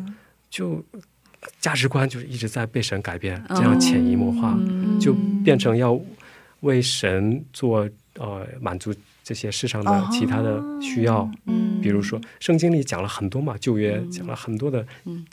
[0.50, 0.82] 就
[1.60, 4.98] 价值观就是一直在被神改变，这样潜移默化，嗯。
[4.98, 5.98] 就变成要
[6.60, 11.30] 为神做呃满足这些世上的其他的需要。
[11.46, 11.80] 嗯。
[11.80, 14.84] 比如说，圣经里讲了很多嘛，旧约讲了很多的，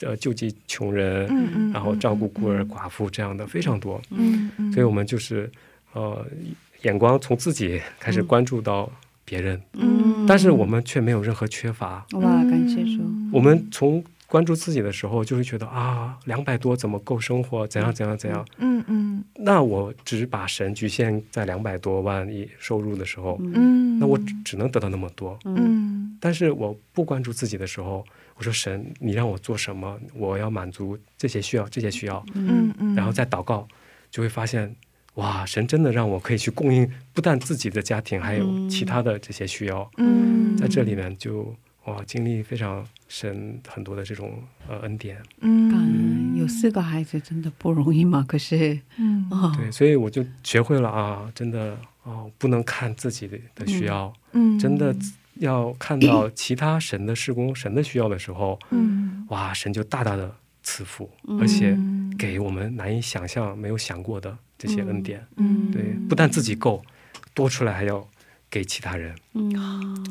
[0.01, 1.27] 呃，救济穷人，
[1.73, 3.99] 然后照顾孤儿寡妇这样的非常多。
[4.11, 5.49] 嗯嗯，所以我们就是
[5.93, 6.23] 呃，
[6.83, 8.87] 眼光从自己开始关注到
[9.25, 10.23] 别人，嗯。
[10.27, 12.05] 但是我们却没有任何缺乏。
[12.11, 13.01] 哇，感谢主，
[13.33, 14.03] 我们从
[14.35, 17.65] 关注自己的时候，就会觉得啊，两百多怎么够生活？
[17.65, 18.45] 怎样怎样怎样？
[18.57, 25.39] 嗯嗯那我只把神局限在两百多万亿收入的时候，嗯，那我只只能得到那么多。
[25.45, 28.03] 嗯但是我不关注自己的时候，
[28.35, 29.97] 我说神，你让我做什么？
[30.13, 33.65] 我要满足这些需要，这些需要，嗯嗯，然后再祷告，
[34.11, 34.75] 就会发现，
[35.13, 39.89] 哇，神真的让我可以去供应不但自己的家庭，还有其他的这些需要。
[39.97, 41.55] 嗯在这里面就
[41.85, 45.21] 哇，经历非常深很多的这种呃恩典。
[45.41, 45.71] 嗯。
[45.71, 48.25] 嗯，有四个孩子真的不容易嘛？
[48.27, 49.27] 可是，嗯。
[49.29, 54.57] 哦，对，所以我就学会了啊，真的哦，不能看自己的的需要，嗯。
[54.57, 54.95] 真的
[55.35, 59.25] 要看到其他神的施工、神的需要的时候，嗯。
[59.29, 61.39] 哇，神就大大的赐福，嗯。
[61.39, 61.77] 而且
[62.17, 65.23] 给我们难以想象、没有想过的这些恩典。
[65.37, 65.69] 嗯。
[65.71, 66.83] 对，不但自己够，
[67.35, 68.07] 多出来还要
[68.55, 69.13] 给其他人。
[69.33, 69.49] 嗯，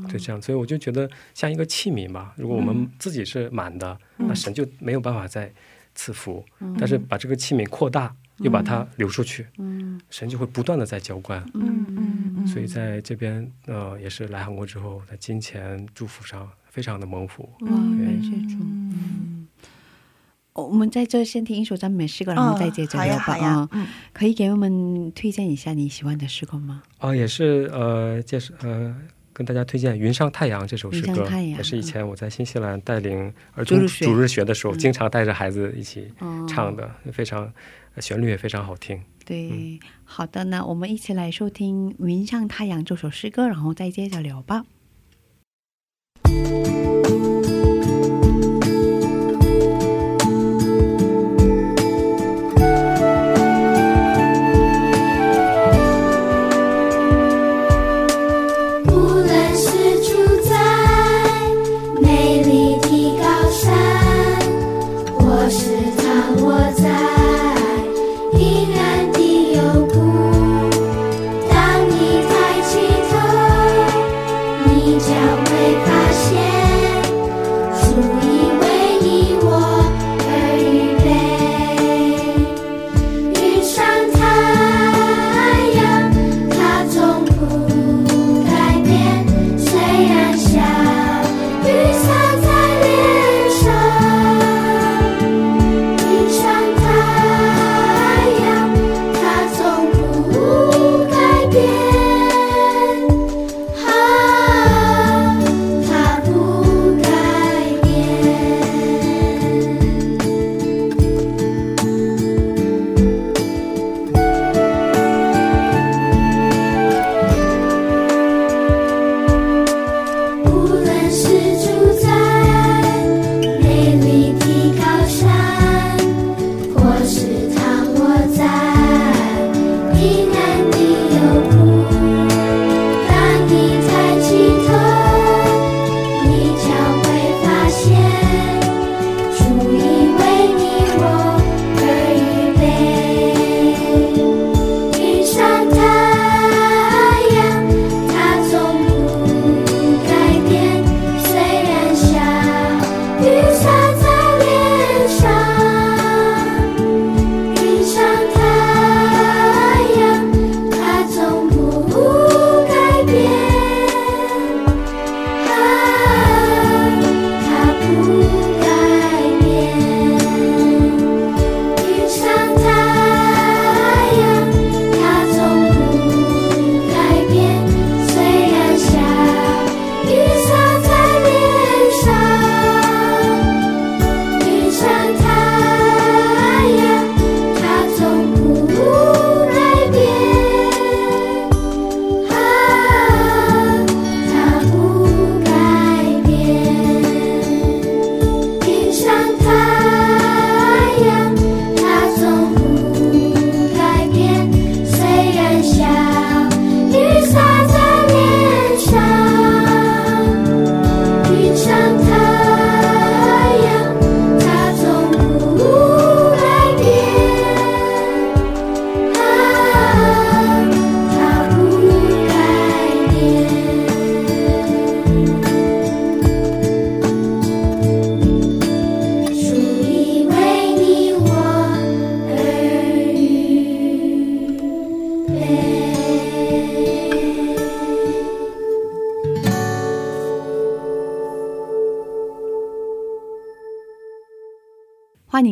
[0.07, 2.35] 对，这样，所以我就觉得像一个器皿吧。
[2.37, 5.51] 如果我们自己是满的，那神就没有办法再
[5.95, 6.45] 赐福。
[6.79, 11.43] 但是把这个器皿扩大，又把它流出去，嗯神就会不断的在浇灌。
[11.55, 17.49] 嗯嗯嗯，所以在这边，呃，也是来韩国之后，在金钱祝福上非常的蒙福。
[17.61, 18.59] 哇，感谢主。
[20.55, 23.23] 嗯，我们在这先听一首赞美诗歌，然后再接着聊吧。
[23.23, 26.83] 好嗯可以给我们推荐一下你喜欢的诗歌吗？
[26.99, 28.95] 啊，也是呃，介绍呃，
[29.33, 37.53] 跟大家推荐《云上太阳》这首诗歌，云上太阳也是以前我在新西兰带领儿童主日学主日学的时候，嗯经常带着孩子一起哦唱的，非常
[37.97, 39.01] 呃旋律也非常好听。
[39.25, 44.65] 对，好的，那我们一起来收听《云上太阳》这首诗歌，然后再接着聊吧。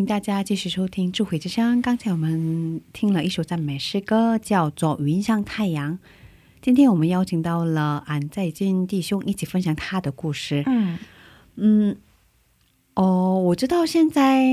[0.02, 1.80] 迎大家继续收听智慧之声。
[1.80, 5.92] 刚才我们听了一首赞美诗歌，叫做《云上太阳》。
[6.60, 10.64] 今天我们邀请到了俺在金弟兄一起分享他的故事。
[10.66, 10.98] 嗯
[11.54, 11.96] 嗯，
[12.94, 14.44] 哦，我知道现在，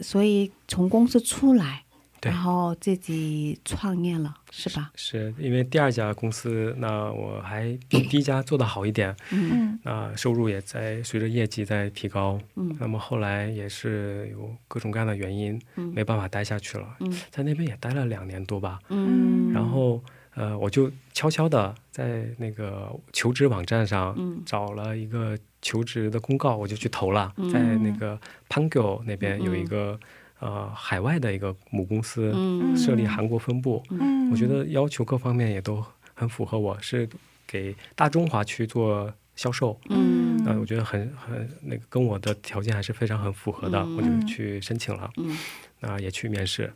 [0.00, 1.85] 所以从公司出来对
[2.26, 4.90] 然后自己创业了，是吧？
[4.94, 9.78] 是因为第二家公司，那我还比第一家做的好一点，嗯。
[9.82, 12.38] 那收入也在随着业绩在提高。
[12.56, 12.76] 嗯。
[12.80, 15.92] 那么后来也是有各种各样的原因，嗯。
[15.94, 17.12] 没办法待下去了，嗯。
[17.30, 18.78] 在那边也待了两年多吧。
[18.88, 20.02] 嗯，然后
[20.34, 24.42] 呃，我就悄悄的在那个求职网站上嗯。
[24.44, 27.48] 找了一个求职的公告，我就去投了，嗯。
[27.50, 28.18] 在那个
[28.48, 29.98] Pango 那边有一个、
[30.40, 32.76] 呃海外的一个母公司，嗯。
[32.76, 33.82] 设立韩国分部。
[33.90, 35.84] 嗯，我觉得要求各方面也都
[36.14, 37.08] 很符合我，是
[37.46, 39.78] 给大中华区做销售。
[39.88, 40.42] 嗯。
[40.44, 43.96] 那我觉得很很那个跟我的条件还是非常很符合的，嗯。
[43.96, 45.36] 我就去申请了，嗯。
[45.80, 46.72] 那也去面试，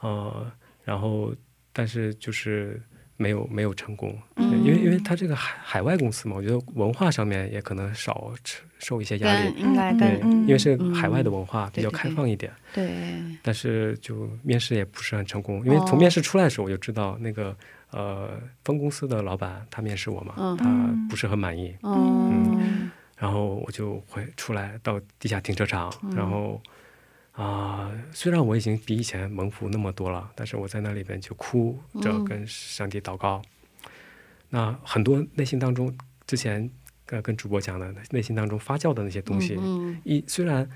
[0.00, 0.50] 呃，
[0.84, 1.34] 然后
[1.72, 2.80] 但是就是
[3.22, 4.50] 没有没有成功，嗯。
[4.64, 8.32] 因为因为他这个海海外公司嘛，我觉得文化上面也可能少
[8.78, 10.92] 受一些压力，应该对，跟因为是嗯。
[10.94, 12.90] 海外的文化比较开放一点，对。
[13.42, 17.56] 但是就面试也不是很成功，因为哦从面试出来的时候我就知道那个
[17.90, 18.30] 呃
[18.64, 20.56] 分公司的老板他面试我嘛，嗯。
[20.56, 20.64] 他
[21.08, 22.90] 不是很满意，嗯。
[23.16, 26.14] 然后我就回出来到地下停车场，嗯。
[26.16, 26.60] 然后
[27.32, 33.40] 啊、虽然我已经比以前蒙福那么多了，但是我在那里边就哭着嗯跟上帝祷告。
[34.50, 36.70] 那很多内心当中之前
[37.06, 40.68] 呃跟主播讲的内心当中发酵的那些东西，嗯一虽然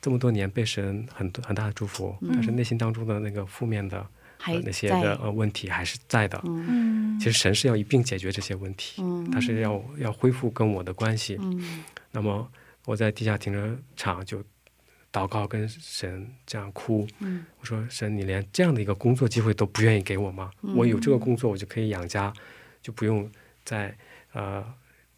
[0.00, 4.04] 这么多年被神很多很大的祝福，嗯但是内心当中的那个负面的、
[4.46, 6.42] 呃、那些的呃问题还是在的。
[7.20, 11.36] 其实神是要一并解决这些问题，嗯他是要要恢复跟我的关系。
[11.40, 12.50] 嗯那么
[12.86, 14.42] 我在地下停车场就
[15.12, 17.06] 祷告，跟神这样哭。
[17.18, 20.50] 嗯我说：“神，你连这样的一个工作机会都不愿意给我吗？
[20.62, 22.32] 嗯我有这个工作，我就可以养家，
[22.80, 23.30] 就不用
[23.64, 23.94] 在
[24.32, 24.64] 呃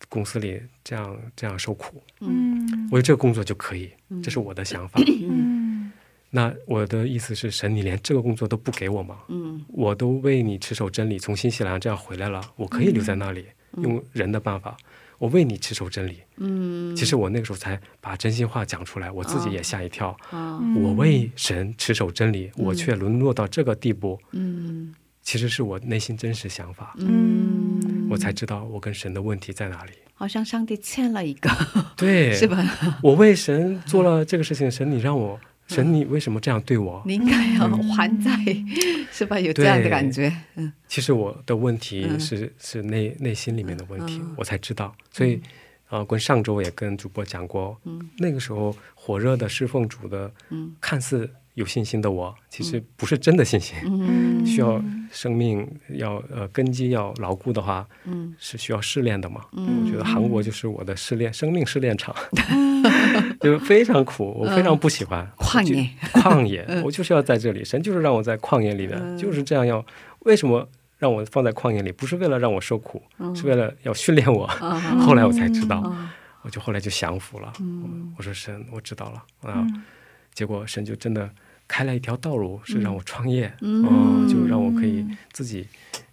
[0.09, 2.03] 公司里这样这样受苦。
[2.20, 5.01] 嗯，我有这个工作就可以，嗯这是我的想法。
[5.07, 5.93] 嗯
[6.34, 9.18] 那我的意思是，神，你连这个工作都不给我吗？
[9.28, 13.45] 嗯我都为你持守真理，从新西兰这样回来了，我可以留在那里，
[13.76, 14.74] 用人的办法，
[15.23, 16.18] 我为你持守真理。
[16.39, 20.09] 嗯，其实我那个时候才把真心话讲出来，我自己也吓一跳。
[20.33, 24.93] 啊我为神持守真理，我却沦落到这个地步，嗯
[25.23, 29.93] 其实是我内心真实想法，嗯，我才知道我跟神的问题在哪里。
[30.14, 31.49] 好像上帝欠了一个，
[31.97, 32.49] 对， 是？
[32.49, 32.57] 吧？
[33.01, 37.02] 我为神做了这个事情，神你让我，神你为什么这样对我？
[37.06, 38.30] 你应该要还债，
[39.10, 39.38] 是吧？
[39.40, 40.70] 有这样的感觉，嗯。
[40.86, 42.20] 其实我的问题嗯。
[42.20, 44.34] 是、是内内心里面的问题，嗯。
[44.36, 44.94] 我才知道。
[45.10, 45.40] 所以，
[45.88, 48.00] 呃，跟上周也跟主播讲过，嗯。
[48.18, 50.74] 那个时候火热的侍奉主的，嗯。
[50.80, 53.76] 看似有信心的我，其实不是真的信心。
[53.84, 54.44] 嗯。
[54.44, 58.34] 需要生命要呃根基要牢固的话，嗯。
[58.38, 59.42] 是需要试炼的嘛。
[59.52, 59.84] 嗯。
[59.84, 62.14] 我觉得韩国就是我的试炼生命试炼场，
[63.43, 69.84] 就非常苦，我非常不喜欢旷野，旷野，我就是要在这里，神就是让我在旷野里面，嗯就是这样要。
[70.20, 70.68] 为什么
[70.99, 71.90] 让我放在旷野里？
[71.90, 74.45] 不是为了让我受苦，嗯是为了要训练我。
[74.45, 77.53] 啊后来我才知道，啊我就后来就降服了。
[77.61, 79.66] 嗯我说神，我知道了啊。
[80.32, 81.28] 结果神就真的
[81.66, 85.66] 开了一条道路，是让我创业，嗯哦就让我可以自己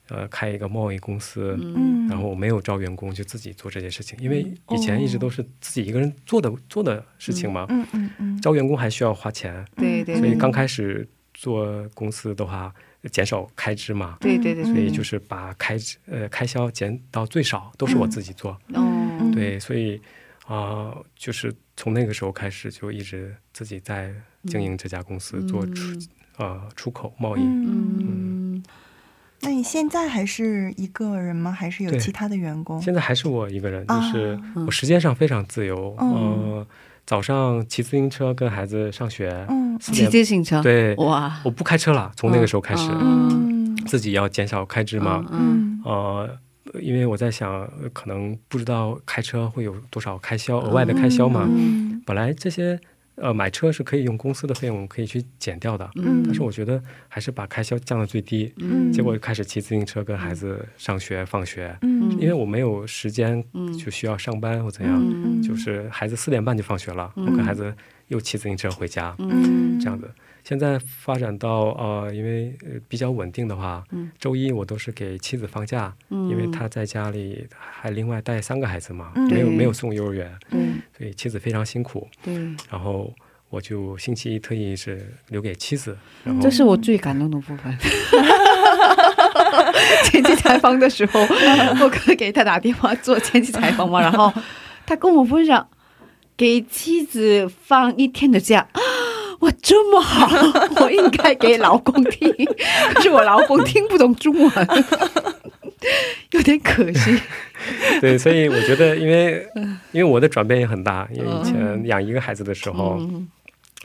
[0.09, 2.07] 呃开一个贸易公司，嗯。
[2.07, 4.17] 然后我没有招员工，就自己做这些事情。
[4.19, 4.41] 因为
[4.71, 12.73] 以前一直都是自己一个人做的做的事情嘛，嗯嗯嗯，招员工还需要花钱，对对，所以刚开始做公司的话，
[13.11, 14.17] 减少开支嘛。
[14.19, 18.59] 对对对，所以就是把开支呃开销减到最少，都是我自己做。
[18.73, 20.01] 哦，对，所以
[20.47, 24.11] 啊、就是从那个时候开始，就一直自己在
[24.45, 25.93] 经营这家公司，做出
[26.37, 27.41] 呃出口贸易。
[27.41, 28.28] 嗯
[29.41, 31.51] 那你现在还是一个人吗？
[31.51, 32.81] 还是有其他的员工？
[32.81, 35.95] 现在还是我一个人，就啊是我时间上非常自由。
[35.99, 36.67] 嗯呃，
[37.05, 45.25] 早上骑自行车跟孩子上学，嗯骑自行车，对，哇，我不开车了，从那个时候开始，嗯嗯自己要减少开支嘛。
[45.31, 46.29] 嗯呃，
[46.81, 51.47] 因为我在想，呃可能不知道开车会有多少开销，额外的开销嘛。
[51.49, 52.79] 嗯本来这些
[53.21, 58.53] 呃买车是可以用公司的费用可以去减掉的，嗯但是我觉得还是把开销降到最低。
[58.57, 67.73] 嗯结果就开始骑自行车跟孩子上学放学，嗯因为我没有时间嗯就需要上班或怎样，嗯就是孩子四点半就放学了，嗯我跟孩子
[68.07, 70.09] 又骑自行车回家，嗯这样子。
[70.49, 74.09] 现在发展到呃，因为呃比较稳定的话，嗯。
[74.17, 76.27] 周一我都是给妻子放假，嗯。
[76.27, 79.29] 因为她在家里还另外带三个孩子嘛，嗯。
[79.29, 80.59] 没有没有送幼儿园，对
[80.97, 82.07] 所以妻子非常辛苦。
[82.23, 82.33] 对，
[82.67, 83.13] 然后
[83.51, 87.77] 我就星期一特意是留给妻子，然后这是我最感动的部分。
[90.05, 91.19] 前期采访的时候，
[91.79, 94.33] 我哥给他打电话做前期采访嘛，然后
[94.87, 95.69] 他跟我分享，
[96.35, 98.67] 给妻子放一天的假，
[99.39, 100.27] 哇，这么好，
[100.81, 102.33] 我应该给老公听，
[102.93, 104.51] 可是我老公听不懂中文，
[106.31, 107.19] 有点可惜。
[108.01, 109.45] 对，所以我觉得，因为
[109.91, 113.27] 因为我的转变也很大，因为以前养一个孩子的时候，嗯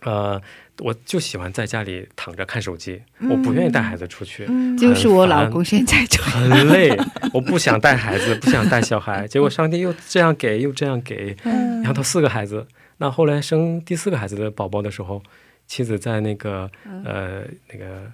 [0.02, 0.40] 呃，
[0.80, 3.00] 我就喜欢在家里躺着看手机，
[3.30, 4.46] 我不愿意带孩子出去，
[4.76, 6.96] 就是我老公现在就很累，
[7.32, 11.36] 我不想带孩子， 不想带小孩，结果上帝又这样给，又这样给，
[11.84, 12.66] 养到四个孩子。
[12.98, 15.20] 那后来生第四个孩子的宝宝的时候，
[15.66, 16.70] 妻子在那个
[17.04, 17.42] 呃
[17.72, 18.10] 那个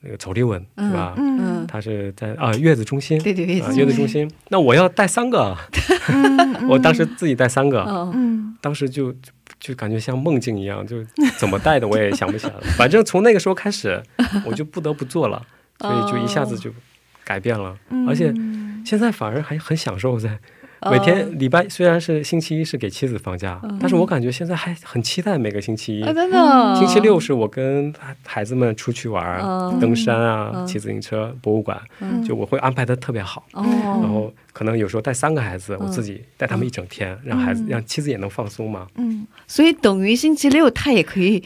[0.00, 1.14] 那个走立稳是吧？
[1.16, 4.30] 嗯，她是在啊月子中心，对对对啊月子中心。
[4.48, 5.56] 那我要带三个，
[6.68, 7.84] 我当时自己带三个，
[8.60, 9.14] 当时就
[9.58, 11.04] 就感觉像梦境一样，就
[11.38, 12.60] 怎么带的我也想不起来了。
[12.76, 14.02] 反正从那个时候开始，
[14.44, 15.46] 我就不得不做了，
[15.78, 16.72] 所以就一下子就
[17.24, 17.76] 改变了，
[18.08, 18.32] 而且
[18.84, 20.38] 现在反而还很享受在。
[20.90, 26.02] 每天礼拜虽然是星期一是给妻子放假，但是我感觉现在还很期待每个星期一。
[26.02, 27.92] 啊，真的，星期六是我跟
[28.24, 29.40] 孩子们出去玩
[29.80, 30.66] 登山啊，嗯。
[30.66, 32.24] 骑自行车、博物馆，嗯。
[32.24, 33.44] 就我会安排的特别好。
[33.52, 38.86] 然哦，后可能有时候带三个孩子，我自己带他们一整天，让孩子让妻子也能放松嘛。
[38.96, 41.42] 嗯所以等于星期六他也可以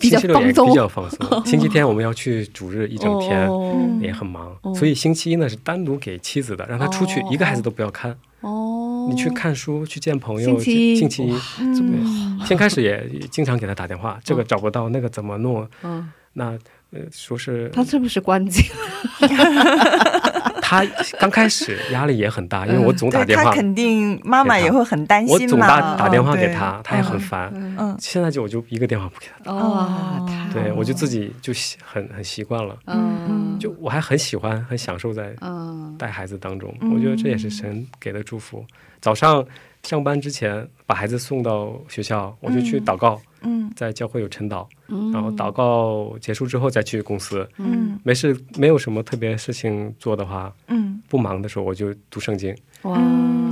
[0.00, 3.80] 比较星期六也放松比，较放松， 星期天我们要去主日一整天，哦。
[4.02, 7.28] 也很忙哦，所以星期一呢是单独给妻子的，让她出去哦。
[7.30, 8.14] 一个孩子都不要看，
[8.44, 10.50] 哦，你去看书、去见朋友。
[10.50, 15.66] 星期一星期一，嗯对，先开始也也经常给他打电话，这个找不到，那个怎么弄？
[15.82, 16.50] 嗯，那
[16.90, 18.62] 呃说是他是不是关机？
[20.66, 20.82] 他
[21.18, 25.60] 刚开始压力也很大，因为我总打电话，他肯定妈妈也会很担心我总。
[25.60, 27.20] 打打电话给嗯他，他也很。
[27.24, 27.50] 烦。
[27.54, 33.56] 嗯现在就我就一个电话不给他打，哦，太对我就自己就习很很习惯了，嗯。
[33.58, 35.94] 就我还很喜欢很享受在嗯。
[35.98, 38.64] 带孩子当中，我觉得这也是神给的祝福。
[39.00, 39.44] 早上
[39.84, 43.70] 上班之前把孩子送到学校，我就去祷告，嗯。
[43.76, 45.12] 在教会有晨祷，嗯。
[45.12, 47.48] 然后祷告结束之后再去公司。
[47.58, 47.98] 嗯。
[48.02, 51.00] 没事，没有什么特别事情做的话，嗯。
[51.08, 52.98] 不忙的时候我就读圣经，哇，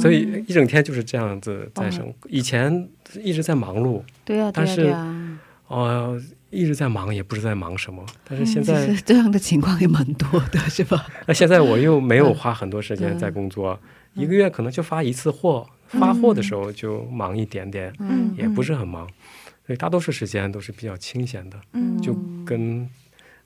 [0.01, 2.13] 所以一整天就是这样子在生。
[2.29, 2.89] 以前
[3.21, 8.05] 一直在忙碌，对呀对但是呀对呀，呃，一直在忙，也不知道在忙什么。
[8.25, 11.07] 但是现其在，实这样的情况也蛮多的，是吧？
[11.27, 13.79] 那现在我又没有花很多时间在工作，
[14.15, 18.35] 一个月可能就发一次货，发货的时候就忙一点点，嗯。
[18.37, 19.07] 也不是很忙，
[19.67, 22.01] 所以大多数时间都是比较清闲的，嗯。
[22.01, 22.15] 就
[22.45, 22.89] 跟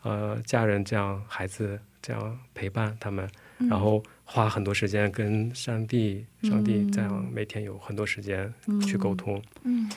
[0.03, 3.29] 呃家人这样，孩子这样陪伴他们，
[3.59, 3.69] 嗯。
[3.69, 8.53] 然后花很多时间跟上帝，上帝这样每天有很多时间
[8.87, 9.43] 去沟通。
[9.65, 9.89] 嗯。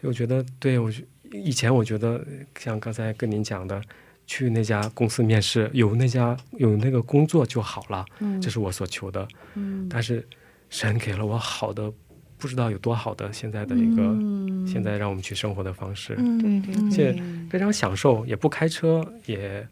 [0.00, 0.90] 所以我觉得，对我
[1.32, 2.24] 以前我觉得
[2.58, 3.82] 像刚才跟您讲的，
[4.26, 8.40] 去那家公司面试，有那家有那个工作就好了，嗯。
[8.40, 9.26] 这是我所求的。
[9.54, 10.26] 嗯但是
[10.70, 11.92] 神给了我好的，
[12.36, 14.66] 不知道有多好的现在的一个、嗯。
[14.66, 19.66] 现在让我们去生活的方式，嗯对对而且，非常享受，也不开车，也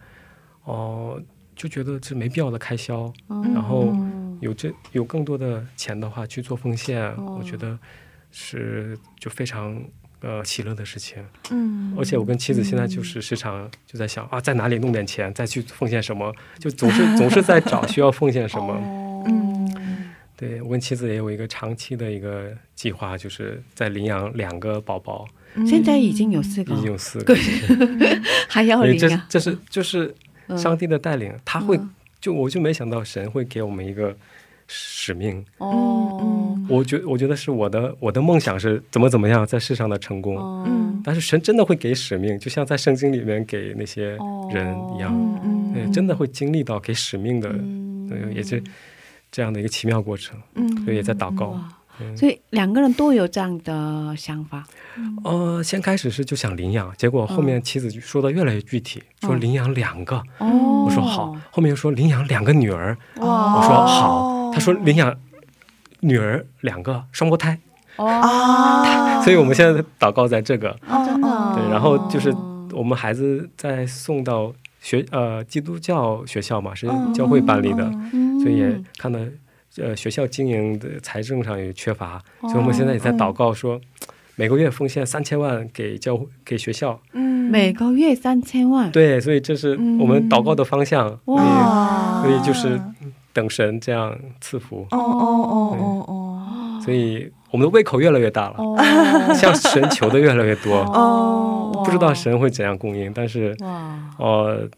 [0.64, 1.20] 哦、
[1.54, 7.36] 就觉得这没必要的开销，然后嗯有这有更多的钱的话去做奉献，哦。
[7.38, 7.78] 我觉得
[8.32, 9.80] 是就非常
[10.20, 11.22] 呃喜乐的事情。
[11.50, 11.94] 嗯。
[11.98, 18.74] 而且我跟妻子现在就是时常就在想啊，在哪里弄点钱，再去奉献什么，就总是 总是在找需要奉献什么。
[20.36, 25.26] 对我跟妻子也有一个长期的一个计划，就是在领养两个宝宝，
[25.66, 26.74] 现在已经有四个。
[26.74, 27.34] 已，经有四个，
[28.48, 30.14] 还要领啊，这是就是
[30.48, 30.58] 嗯。
[30.58, 31.90] 上帝的带领，他会嗯。
[32.20, 34.14] 就我就没想到神会给我们一个
[34.66, 35.44] 使命。
[35.58, 41.00] 哦我觉我觉得是我的我的梦想是怎么怎么样在世上的成功，哦嗯。
[41.04, 44.18] 但是神真的会给使命，就像在圣经里面给那些
[44.50, 45.14] 人一样，
[45.74, 48.60] 嗯真的会经历到给使命的，嗯，也是
[49.30, 50.84] 这样的一个奇妙过程，嗯。
[50.84, 51.58] 所以也在祷告。
[52.00, 52.14] 嗯。
[52.14, 54.64] 所以两个人都有这样的想法，
[55.24, 65.16] 呃，先开始是就想领养，结果后面妻子说的越来越具体，说领养两个，哦，我说好，后面又说领养两个女儿，哇，我说好，他说领养
[66.00, 67.58] 女儿两个双胞胎，
[67.96, 72.30] 哦，所以我们现在祷告在这个，对，然后就是
[72.72, 74.52] 我们孩子在送到
[74.82, 79.18] 学呃基督教学校嘛，是教会办理的，嗯所以也看到
[79.78, 83.80] 呃学校经营的财政上也缺乏，所以我们现在也在祷告说，
[84.36, 87.34] 每个月奉献三千万给教会给学校，嗯。
[87.46, 89.70] 每个月三千万，对，所以这是
[90.00, 92.22] 我们祷告的方向，所以哇。
[92.22, 92.80] 所以就是
[93.32, 96.80] 等神这样赐福，哦哦哦哦哦。
[96.84, 98.76] 所以我们的胃口越来越大了，哦。
[99.34, 101.82] 向神求的越来越多，哦。
[101.84, 104.68] 不知道神会怎样供应，但是哇，呃，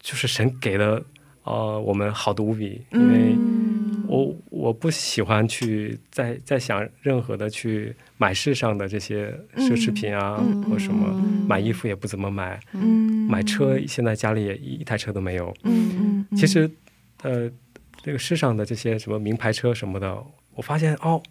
[0.00, 1.02] 就是神给的
[1.44, 10.62] 呃我们好的无比，因为嗯我我不喜欢去再再想任何的去买世上的这些奢侈品啊，嗯。
[10.64, 11.44] 或什么嗯。
[11.46, 13.26] 买衣服也不怎么买，嗯。
[13.28, 15.54] 买车现在家里也一一台车都没有。
[16.36, 16.70] 其实，
[17.22, 17.50] 呃，
[18.02, 20.22] 这个世上的这些什么名牌车什么的，
[20.54, 21.22] 我发现哦，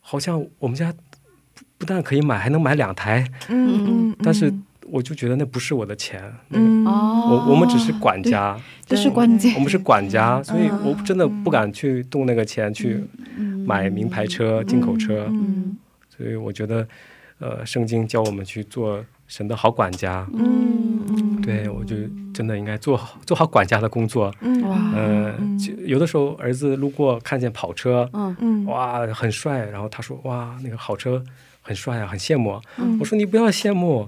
[0.00, 0.92] 好像我们家
[1.54, 4.52] 不不但可以买，还能买两台，嗯嗯，但是
[4.90, 9.54] 我就觉得那不是我的钱，我我们只是管家，这是关键。
[9.54, 9.60] 我。
[9.60, 10.80] 们是管家，所以嗯。
[10.84, 13.02] 我真的不敢去动那个钱去
[13.66, 15.76] 买名牌车、进口车，嗯。
[16.14, 16.86] 所以我觉得，
[17.38, 21.00] 呃，圣经教我们去做神的好管家，嗯。
[21.08, 21.42] 嗯。
[21.42, 21.96] 对我就
[22.32, 24.34] 真的应该做好做好管家的工作。
[24.40, 24.62] 嗯。
[24.62, 24.92] 哇。
[24.94, 28.36] 呃，就有的时候儿子路过看见跑车，嗯。
[28.40, 28.64] 嗯。
[28.66, 31.22] 哇，很帅，然后他说哇，那个好车
[31.62, 32.60] 很帅啊，很羡慕
[33.00, 34.06] 我说你不要羡慕，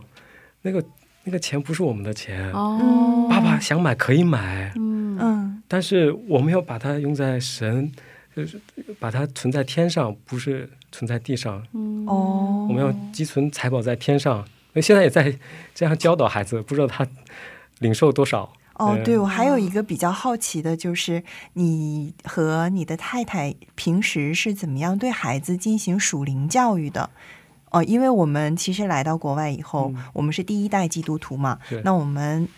[0.66, 0.84] 那个
[1.22, 7.92] 那个钱不是我们的钱，哦，爸爸想买可以买，嗯嗯但是我们要把它用在神，
[8.34, 8.60] 就是
[8.98, 11.62] 把它存在天上，不是存在地上。
[11.72, 14.44] 嗯哦，我们要积存财宝在天上。
[14.72, 15.38] 那现在也在
[15.72, 17.06] 这样教导孩子，不知道他
[17.78, 18.52] 领受多少。
[18.74, 21.22] 哦，嗯对，我还有一个比较好奇的，就是
[21.54, 27.08] 你和你的太太平时是怎么样对孩子进行属灵教育的？
[27.70, 32.48] 哦，因为我们其实来到国外以后，嗯我们是第一代基督徒嘛是，那我们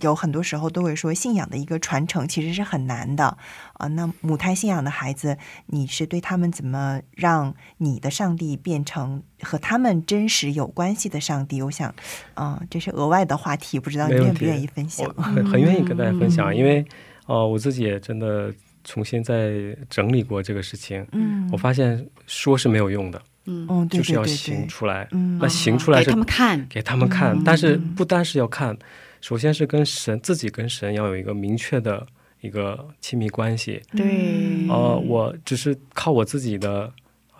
[0.00, 3.36] 有很多时候都会说，信仰的一个传承其实是很难的
[3.74, 5.36] 啊、那母胎信仰的孩子，
[5.66, 11.60] 你是对他们怎么让你的上帝变成和他们真实有关系的上帝？
[11.62, 11.94] 我想，
[12.34, 15.06] 啊、这是额外的话题，不知道你愿不愿意分享？
[15.14, 16.84] 很很愿意跟大家分享，嗯因为
[17.26, 18.52] 呃，我自己也真的
[18.84, 19.52] 重新再
[19.88, 21.06] 整理过这个事情。
[21.12, 23.66] 嗯，我发现说是没有用的，嗯。
[23.68, 25.08] 哦，对就是要行出来。
[25.12, 25.38] 嗯。
[25.38, 27.42] 那行出来给他们看，给他们看，嗯。
[27.44, 28.76] 但是不单是要看，
[29.20, 32.06] 首先是跟神自己跟神要有一个明确的
[32.40, 33.82] 一个亲密关系。
[33.92, 36.92] 对，呃，我只是靠我自己的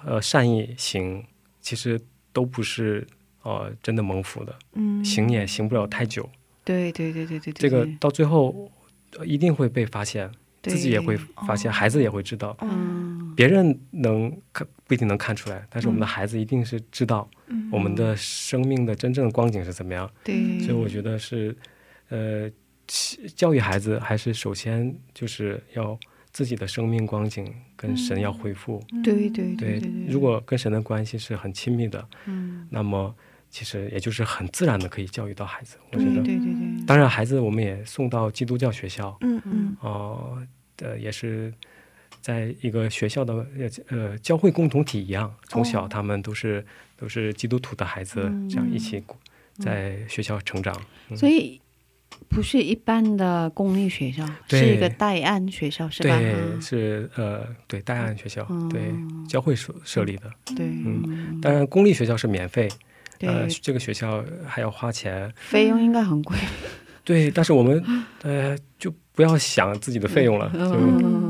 [0.04, 1.24] 呃善意行，
[1.60, 2.00] 其实
[2.32, 3.06] 都不是
[3.42, 5.04] 呃真的蒙福的，嗯。
[5.04, 6.28] 行也行不了太久。
[6.62, 8.70] 对对对对对对，这个到最后
[9.18, 12.56] 呃一定会被发现，对自己也会发现，孩子也会知道。
[12.62, 17.26] 嗯别人能看不一定能看出来，但是我嗯们的孩子一定是知道
[17.70, 20.10] 我们的生命的真正的光景是怎么样。
[20.24, 21.56] 对，所以我觉得是，
[22.08, 22.50] 呃，
[23.34, 25.98] 教育孩子还是首先就是要
[26.32, 28.82] 自己的生命光景跟神要恢复。
[29.02, 33.14] 对对对对，如果跟神的关系是很亲密的，嗯那么
[33.48, 35.78] 其实也就是很自然的可以教育到孩子。
[35.92, 40.42] 我觉对得，对对对，当然孩子我们也送到基督教学校，嗯嗯哦、
[40.78, 41.54] 呃，也是
[42.20, 46.66] 在一个学校的呃呃教会共同体一样，从小他们都是、
[46.96, 49.00] 都是基督徒的孩子，这样一起
[49.58, 50.74] 在学校成长。
[51.10, 51.60] 嗯所以
[52.28, 56.18] 不是一般的公立学校，是一个代案学校，是吧？
[56.18, 58.92] 对，嗯是呃，对，代案学校，嗯对，
[59.28, 60.28] 教会设设立的。
[60.56, 62.68] 对，嗯当然，公立学校是免费，
[63.20, 65.32] 呃，这个学校还要花钱。
[65.36, 66.36] 费用应该很贵，
[67.04, 67.82] 对，但是我们
[68.22, 70.50] 呃，就不要想自己的费用了，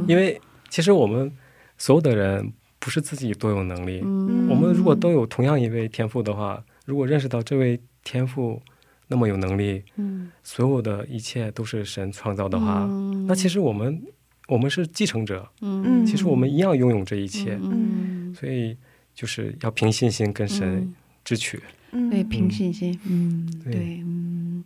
[0.07, 1.30] 因为其实我们
[1.78, 8.61] 所有的人不是自己都有能力，嗯我们如果都有同样一位天赋的话，如果认识到这位天赋
[9.09, 14.03] 那么有能力，嗯所有的一切都是神创造的话，嗯那其实我们
[14.49, 18.76] 我们是继承者，嗯其实我们一样拥有这一切，嗯所以
[19.14, 21.59] 就是要凭信心跟神嗯支取。
[21.59, 21.62] 嗯，
[22.11, 23.72] 对，凭信心，嗯，对。
[23.72, 24.64] 对，嗯，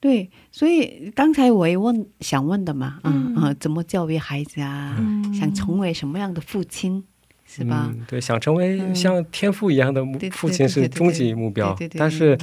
[0.00, 3.34] 对，所以刚才我也问想问的嘛，嗯。
[3.36, 4.96] 嗯呃，怎么教育孩子啊？
[4.98, 5.32] 嗯。
[5.34, 7.04] 想成为什么样的父亲，
[7.46, 7.92] 是吧？
[7.94, 8.94] 嗯，对，想成为嗯。
[8.94, 12.36] 像天父一样的父亲是终极目标但是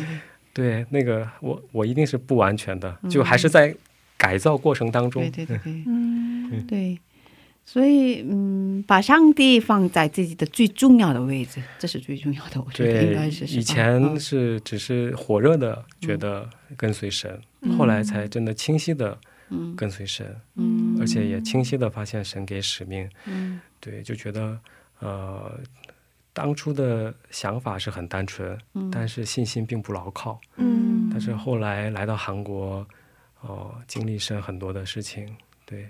[0.53, 3.75] 对那个我我一定是不完全的，嗯就还是在
[4.17, 5.21] 改造过程当中。
[5.23, 5.83] 对对对对。
[5.85, 6.65] 嗯。
[6.67, 6.99] 对，
[7.71, 14.19] 所以嗯，把上帝放在自己的最重要的位置，这是最重要的，我觉得应该，是是以前嗯。
[14.19, 17.39] 是只是火热的觉得跟随神，
[17.77, 19.15] 后来才真的清晰的
[19.49, 19.75] 嗯。
[19.75, 20.97] 跟随神，嗯。
[20.99, 23.07] 而且也清晰的发现神给使命。
[23.25, 23.61] 嗯。
[23.79, 24.59] 对，就觉得
[24.97, 25.59] 呃，
[26.33, 28.89] 当初的想法是很单纯，嗯。
[28.91, 30.41] 但是信心并不牢靠。
[30.55, 31.07] 嗯。
[31.11, 32.83] 但是后来来到韩国，
[33.41, 35.35] 哦、经历神很多的事情，
[35.67, 35.87] 对，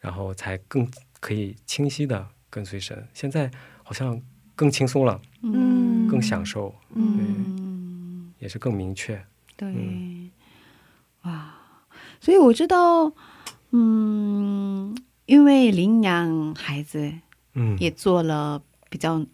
[0.00, 0.84] 然后才更
[1.22, 3.06] 可以清晰的跟随神。
[3.14, 3.48] 现在
[3.84, 4.20] 好像
[4.56, 6.08] 更轻松了，嗯。
[6.08, 8.34] 更享受，嗯。
[8.40, 9.14] 也是更明确。
[9.56, 10.30] 对，嗯。
[11.22, 11.54] 哇，
[12.20, 13.12] 所以我知道，
[13.70, 14.94] 嗯，
[15.26, 17.12] 因为领养孩子
[17.54, 18.60] 嗯，也做了
[18.90, 19.24] 比较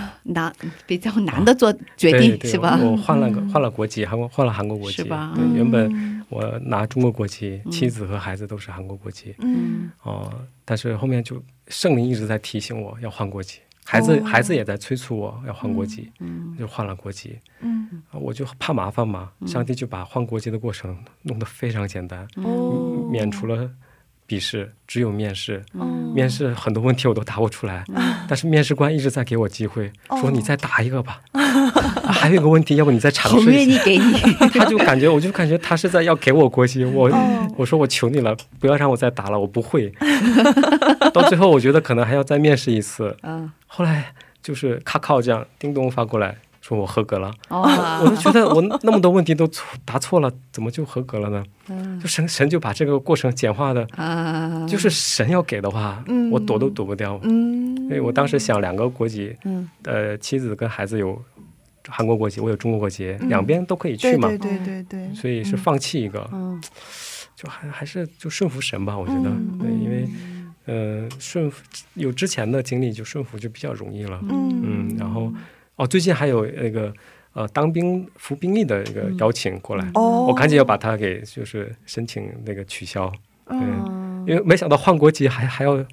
[0.24, 0.52] 难、
[0.86, 2.78] 比较难的做决定，是吧？
[3.04, 5.32] 换了个换了国籍，韩国换了韩国国籍，是吧？
[5.34, 5.54] 对，嗯。
[5.54, 9.34] 原本我拿中国国籍，妻子和孩子都是韩国国籍。
[9.40, 9.90] 嗯。
[10.02, 10.32] 哦、
[10.64, 17.38] 但是后面就圣灵一直在提醒我要换国籍，孩子、哦孩子也在催促我要换国籍，嗯就换了国籍。
[17.60, 18.02] 嗯。
[18.10, 23.70] 啊我就怕麻烦嘛，上帝就把换国籍的过程弄得非常简单，哦，免除了
[24.32, 25.62] 笔试，只有面试。
[25.78, 27.84] 哦面试很多问题我都答不出来，
[28.28, 31.20] 但是面试官一直在给我机会，哦说你再答一个吧。
[31.32, 33.58] 啊还有一个问题，要不你再尝很试一下。
[33.58, 34.12] 愿意给你，
[34.58, 39.92] 他就感觉，我就感觉他是在要给我国籍，我、哦我说我求你了，不要让我再答了，我不会。
[41.12, 43.14] 到最后，我觉得可能还要再面试一次。
[43.22, 44.12] 嗯，后来
[44.42, 47.30] 就是咔靠这样，叮咚发过来说我合格了。
[47.48, 47.60] 哦，
[48.04, 51.44] 我就觉得我那么多问题都错答错了，怎么就合格了呢？
[51.68, 52.00] 嗯。
[52.00, 56.30] 就神神就把这个过程简化的，啊，就是神要给的话，嗯。
[56.30, 57.20] 我躲都躲不掉。
[57.24, 59.68] 嗯，所以我当时想两个国籍，嗯。
[59.82, 61.20] 呃，妻子跟孩子有
[61.88, 63.28] 韩国国籍，我有中国国籍，嗯。
[63.28, 64.28] 两边都可以去嘛。
[64.28, 66.62] 对对对对对，所以是放弃一个，嗯。
[67.34, 69.58] 就还还是就顺服神吧，我觉得，嗯。
[69.58, 70.08] 对，因为
[70.66, 71.60] 呃顺服
[71.94, 74.62] 有之前的经历，就顺服就比较容易了，嗯。
[74.62, 75.32] 嗯，然后
[75.76, 76.92] 哦，最近还有那个
[77.32, 83.10] 呃当兵服兵役的一个邀请过来，哦，我赶紧要把它给就是申请那个取消，
[83.46, 85.84] 嗯，因为没想到换国籍还还要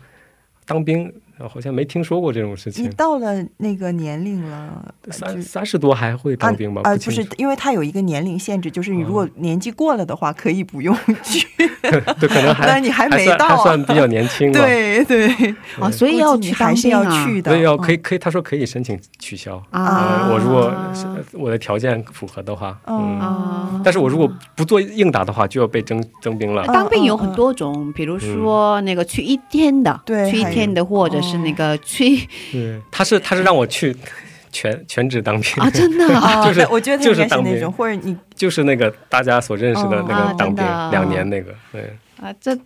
[0.65, 2.89] 当兵，呃好像没听说过这种事情你。
[2.89, 6.81] 到了那个年龄了，三三十多还会当兵吗？
[6.83, 11.47] 啊，不清楚，不是因为他有一个年龄限制，就是你如果年纪过了的话，可以不用去。
[11.81, 14.59] 对，可能还 那你还没到啊还算比较年轻 吧。
[14.59, 17.51] 对对，哦，所以要你还是要去的。
[17.51, 19.55] 所以要可以嗯可以，他说可以申请取消。
[19.71, 20.73] 啊呃，我如果
[21.33, 26.65] 我的条件符合的话，嗯，啊但是我如果不做应答的话，就要被征征兵了。
[26.67, 33.95] 当兵有很多种，比如说那个去一天的，对去一天的，或者是那个去对， 他是他是让我去
[34.51, 36.07] 全全职当兵，啊，真的
[36.45, 37.71] 就是我觉得就是当兵。
[37.71, 40.89] 或者你就是那个大家所认识的那哦个当兵啊。
[40.91, 42.57] 两年那个，对，啊，这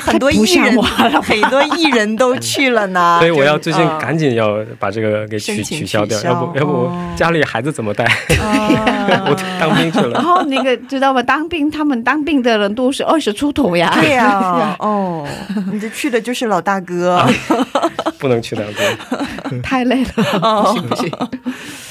[0.00, 3.18] 很多艺人很多艺人都去了呢。
[3.20, 8.04] 所以我要最近赶紧要把这个给取取消掉，要不要不哦家里孩子怎么带？
[8.04, 8.88] 啊
[9.28, 11.22] 我当兵去了然，后那个知道吗？
[11.22, 15.26] 当兵他们当兵的人都是二十出头呀，对呀， 哦，
[15.72, 17.16] 你这去的就是老大哥。
[17.16, 17.28] 啊
[18.18, 19.62] 不能去当兵。
[19.62, 21.10] 太累了，不行不行。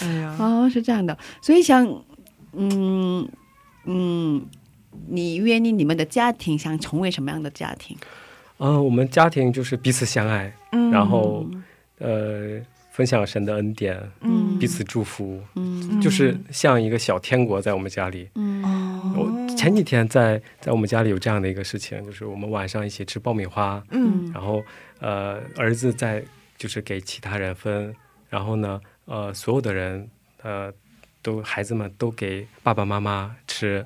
[0.02, 1.86] 哎呀，哦，是这样的，所以想，
[2.58, 3.28] 嗯
[3.86, 4.42] 嗯，
[5.08, 7.98] 你愿意你们的家庭想成为什么样的家庭？
[8.58, 10.92] 嗯，我们家庭就是彼此相爱，嗯。
[10.92, 11.46] 然后
[11.98, 12.60] 呃
[12.92, 14.60] 分享神的恩典，嗯。
[14.60, 16.00] 彼此祝福，嗯。
[16.00, 18.30] 就是像一个小天国在我们家里。
[18.36, 18.64] 嗯。
[18.64, 18.88] 哦
[19.18, 24.32] 我前几天在在我们家里有这样的一个事情，就是我们晚上一起吃爆米花，嗯。
[24.34, 24.64] 然后
[25.00, 26.24] 呃儿子在
[26.58, 27.94] 就是给其他人分，
[28.30, 30.08] 然后呢呃所有的人
[30.44, 30.72] 呃
[31.24, 33.84] 都孩子们都给爸爸妈妈吃，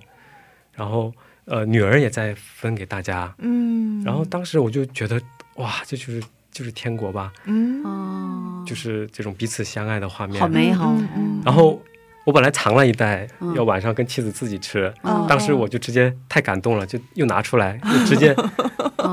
[0.75, 1.13] 然后
[1.45, 5.21] 呃女儿也在分给大家，嗯，然后当时我就觉得
[5.55, 6.21] 哇这就是
[6.51, 10.39] 就是天国吧，嗯，哦，就是这种彼此相爱的画面。
[10.39, 10.47] 好。
[10.47, 10.93] 美好。
[10.93, 11.81] 嗯嗯然后
[12.25, 13.53] 我本来藏了一袋，嗯。
[13.55, 14.91] 要晚上跟妻子自己吃。
[15.03, 15.25] 嗯。
[15.27, 18.33] 当时我就直接太感动了，就又拿出来， 就直接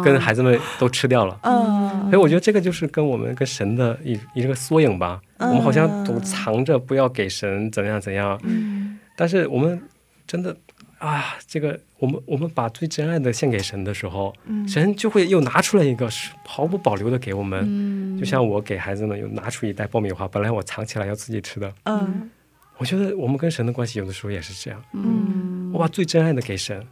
[0.04, 1.38] 跟孩子们都吃掉了。
[1.42, 2.10] 嗯。
[2.10, 5.20] 所以我觉得这个就是跟我们跟神的一一个缩影吧。
[5.38, 5.50] 嗯。
[5.50, 8.98] 我们好像总藏着不要给神怎样怎样，嗯。
[9.16, 9.80] 但是我们
[10.26, 10.56] 真的
[11.02, 14.66] 啊，这个我们我们把最真爱的献给神的时候，嗯。
[14.68, 16.08] 神就会又拿出来一个
[16.46, 17.60] 毫不保留的给我们。
[17.66, 18.16] 嗯。
[18.16, 21.72] 就像我给孩子们又拿出一袋爆米花，本来我藏起来要自己吃的。
[21.84, 22.30] 嗯。
[22.78, 25.72] 我觉得我们跟神的关系有的时候也是这样，嗯。
[25.72, 26.86] 我把最真爱的给神，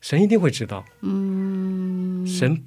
[0.00, 2.26] 神一定会知道，嗯。
[2.26, 2.60] 神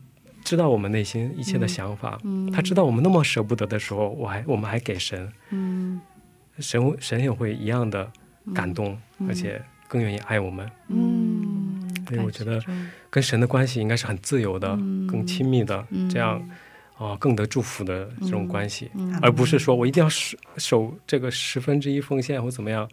[0.46, 2.50] 知道我们内心一切的想法，嗯。
[2.52, 6.00] 他知道我们那么舍不得的时候，我还我们还给神，嗯。
[6.60, 8.10] 神神也会一样的
[8.54, 10.70] 感动，而且更愿意爱我们。
[10.88, 12.62] 嗯，所以我觉得
[13.10, 16.10] 跟神的关系应该是很自由的，嗯更亲密的，嗯。
[16.10, 16.42] 这样
[16.98, 19.18] 啊、更得祝福的这种关系，嗯。
[19.22, 22.90] 而不是说我一定要守守这个十分之一奉献或怎么样。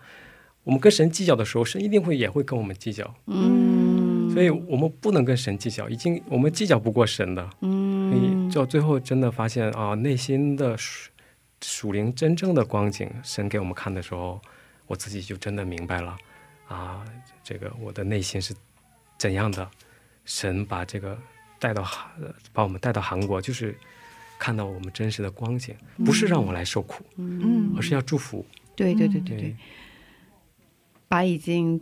[0.65, 11.11] 我们跟神计较的时候，神一定会也会跟我们计较，嗯，所以我们不能跟神计较，已经我们计较不过神的，所嗯以到最后真的发现啊，内心的属
[11.65, 14.41] 属灵真正的光景，神给我们看的时候，
[14.87, 16.17] 我自己就真的明白了
[16.73, 17.05] 啊，
[17.45, 18.55] 这个我的内心是
[19.19, 19.69] 怎样的。
[20.25, 21.19] 神把这个
[21.59, 23.77] 带到韩，呃把我们带到韩国，就是
[24.39, 28.47] 看到我们真实的光景，不是让我来受苦，嗯而是要祝福。
[28.77, 29.57] 对对对对对，
[31.09, 31.81] 把已经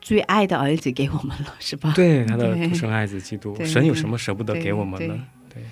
[0.00, 1.92] 最爱的儿子给我们了，是吧？
[1.94, 5.26] 对他的独生爱子基督，神有什么舍不得给我们呢？
[5.52, 5.62] 对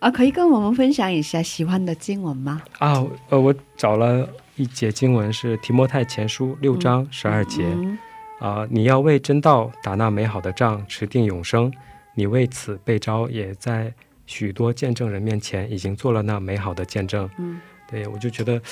[0.00, 2.62] 啊，可以跟我们分享一下喜欢的经文吗？
[2.78, 7.98] 啊，呃，我找了一节经文是提摩太前书六章十二节，嗯
[8.38, 11.72] 啊、你要为真道打那美好的仗，持定永生。
[12.14, 13.92] 你为此被招，也在
[14.26, 17.28] 许多见证人面前已经做了那美好的见证。
[17.38, 18.62] 嗯，对我就觉得，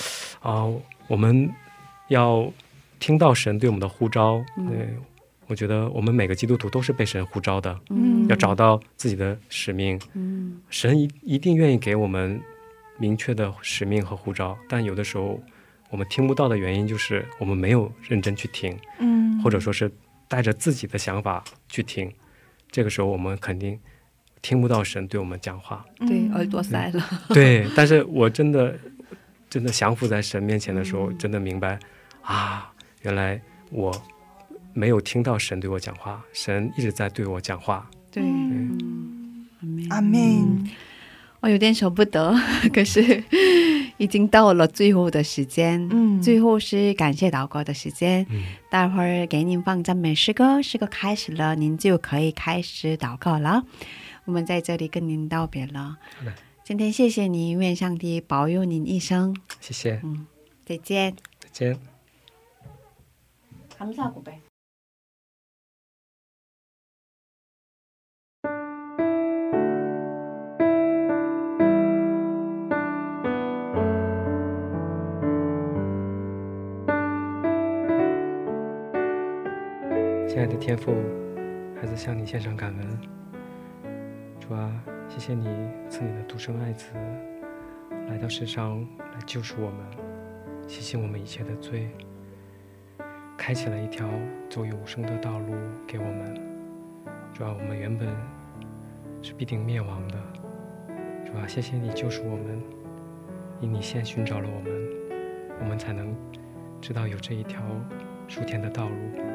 [0.40, 0.64] 啊、
[1.08, 1.52] 我们
[2.06, 2.48] 要
[3.00, 4.44] 听到神对我们的呼召。
[4.56, 4.88] 嗯对，
[5.48, 10.00] 我觉得我们每个基督徒都是被神呼召的，嗯要找到自己的使命。
[10.14, 12.40] 嗯神一一定愿意给我们
[12.98, 15.40] 明确的使命和呼召，但有的时候
[15.92, 19.92] 我们听不到的原因就是我们没有认真去听，嗯或者说是
[20.26, 22.10] 带着自己的想法去听，
[22.70, 23.78] 这个时候我们肯定
[24.40, 25.84] 听不到神对我们讲话。
[26.08, 27.04] 对，耳朵塞了。
[27.28, 28.74] 对，但是我真的
[29.50, 31.78] 真的降服在神面前的时候，嗯真的明白
[32.22, 32.72] 啊，
[33.02, 33.38] 原来
[33.70, 33.92] 我
[34.72, 37.86] 没有听到神对我讲话，神一直在对我讲话。
[38.10, 40.70] 对，嗯阿门阿门。
[41.40, 42.32] 我有点舍不得，
[42.72, 43.22] 可是
[44.01, 45.87] 已经到了最后的时间。
[45.91, 48.25] 嗯最后是感谢祷告的时间。
[48.29, 53.63] 嗯，待会儿给您放赞美诗歌，诗歌开始了，您就可以开始祷告了。
[54.25, 56.33] 我们在这里跟您道别了好的。
[56.63, 59.35] 今天谢谢您，愿上帝保佑您一生。
[59.61, 60.01] 谢谢，
[60.65, 61.15] 再见。
[61.39, 61.77] 再见。
[63.77, 64.40] 감사하고呗。
[80.42, 80.92] 爱的天父，
[81.80, 82.98] 孩子向你献上感恩。
[84.40, 85.46] 主啊，谢谢你
[85.88, 86.90] 赐你的独生爱子
[88.08, 89.86] 来到世上来救赎我们，
[90.66, 91.90] 洗清我们一切的罪，
[93.38, 94.10] 开启了一条
[94.50, 95.54] 走永生的道路
[95.86, 96.34] 给我们。
[97.32, 98.08] 主啊，我们原本
[99.22, 100.18] 是必定灭亡的。
[101.24, 102.60] 主啊，谢谢你救赎我们，
[103.60, 104.72] 因你先寻找了我们，
[105.60, 106.12] 我们才能
[106.80, 107.62] 知道有这一条
[108.26, 109.31] 属天的道路。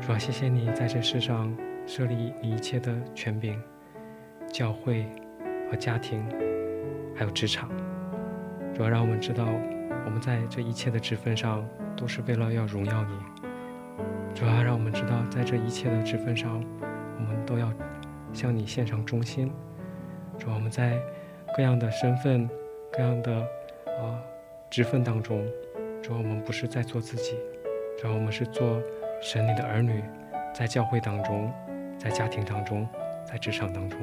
[0.00, 1.52] 主要，谢谢你在这世上
[1.84, 3.60] 设立你一切的权柄、
[4.46, 5.06] 教会
[5.68, 6.24] 和家庭，
[7.14, 7.68] 还有职场。
[8.72, 9.46] 主要，让我们知道，
[10.04, 11.66] 我们在这一切的职分上，
[11.96, 13.18] 都是为了要荣耀你。
[14.32, 16.62] 主要，让我们知道，在这一切的职分上，
[17.18, 17.72] 我们都要
[18.32, 19.50] 向你献上忠心。
[20.38, 21.00] 主要，我们在
[21.56, 22.48] 各样的身份、
[22.92, 23.40] 各样的
[23.86, 24.22] 啊
[24.70, 25.44] 职分当中，
[26.00, 27.34] 主要，我们不是在做自己，
[27.98, 28.80] 主要，我们是做。
[29.20, 30.02] 神你的儿女，
[30.54, 31.52] 在教会当中，
[31.98, 32.86] 在家庭当中，
[33.24, 33.98] 在职场当中，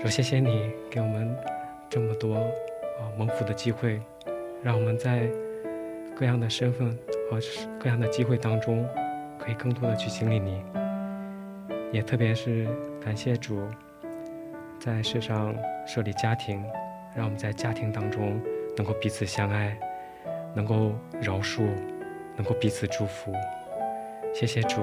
[0.00, 1.36] 说谢谢你给我们
[1.88, 4.00] 这么多啊蒙福的机会，
[4.62, 5.28] 让我们在
[6.14, 6.96] 各样的身份
[7.30, 7.38] 和
[7.78, 8.86] 各样的机会当中，
[9.38, 10.62] 可以更多的去经历你。
[11.90, 12.68] 也特别是
[13.02, 13.66] 感谢主，
[14.78, 15.54] 在世上
[15.86, 16.62] 设立家庭，
[17.16, 18.40] 让我们在家庭当中
[18.76, 19.76] 能够彼此相爱，
[20.54, 21.62] 能够饶恕，
[22.36, 23.34] 能够彼此祝福。
[24.32, 24.80] 谢谢主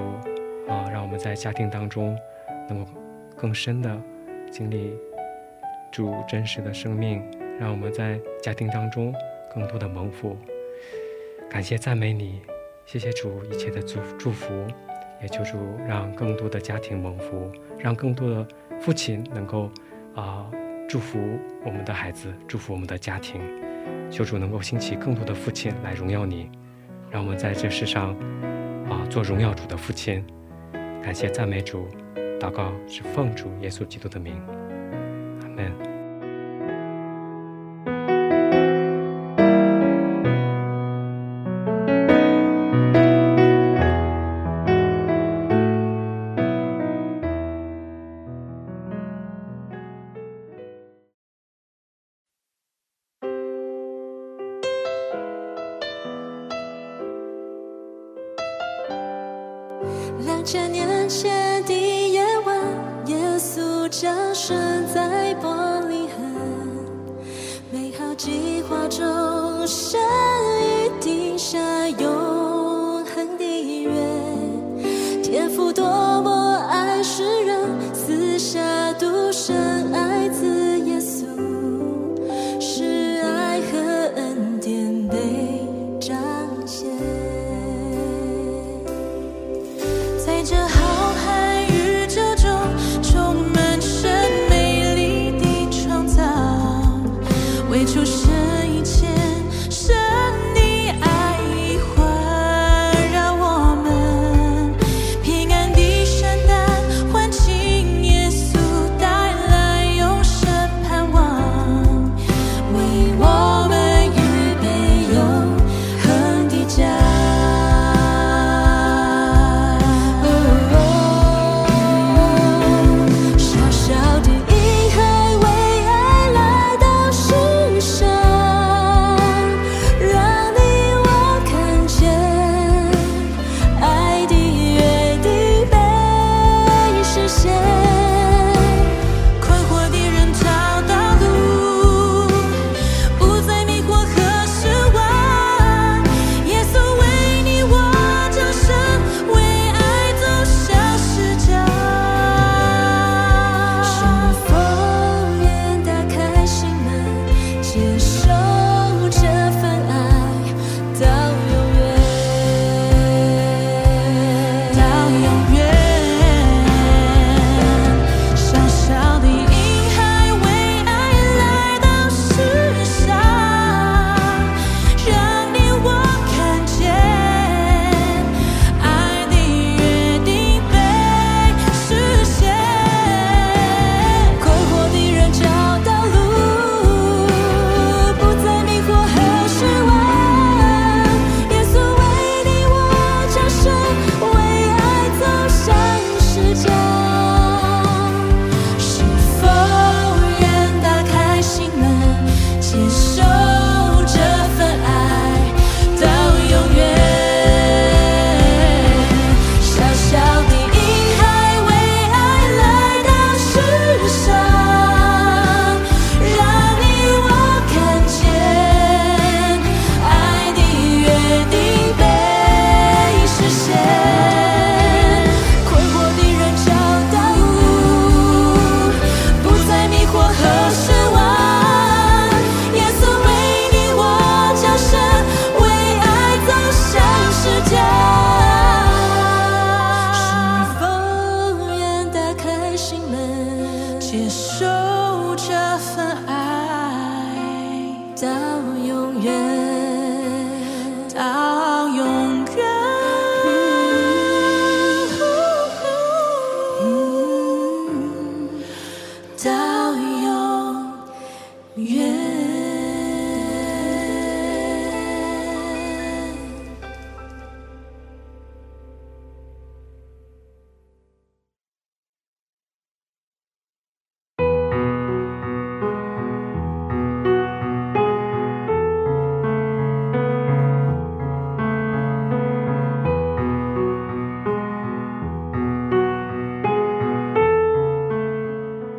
[0.68, 2.16] 啊，让我们在家庭当中
[2.68, 2.90] 能够
[3.36, 4.00] 更深的
[4.50, 4.94] 经历
[5.90, 7.22] 主真实的生命，
[7.58, 9.12] 让我们在家庭当中
[9.52, 10.36] 更多的蒙福。
[11.50, 12.40] 感谢赞美你，
[12.86, 14.52] 谢谢主一切的祝祝福，
[15.20, 18.46] 也求主让更多的家庭蒙福，让更多的
[18.78, 19.70] 父亲能够
[20.14, 20.48] 啊
[20.88, 21.18] 祝福
[21.64, 23.40] 我们的孩子，祝福我们的家庭。
[24.10, 26.50] 求主能够兴起更多的父亲来荣耀你，
[27.10, 28.14] 让我们在这世上。
[28.90, 30.24] 啊，做荣耀主的父亲，
[31.02, 31.88] 感谢赞美主，
[32.40, 34.34] 祷告是奉主耶稣基督的名，
[35.42, 35.97] 阿门。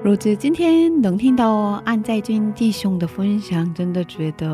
[0.09, 4.47] 如子今天能听到安在君弟兄的分享，真的觉得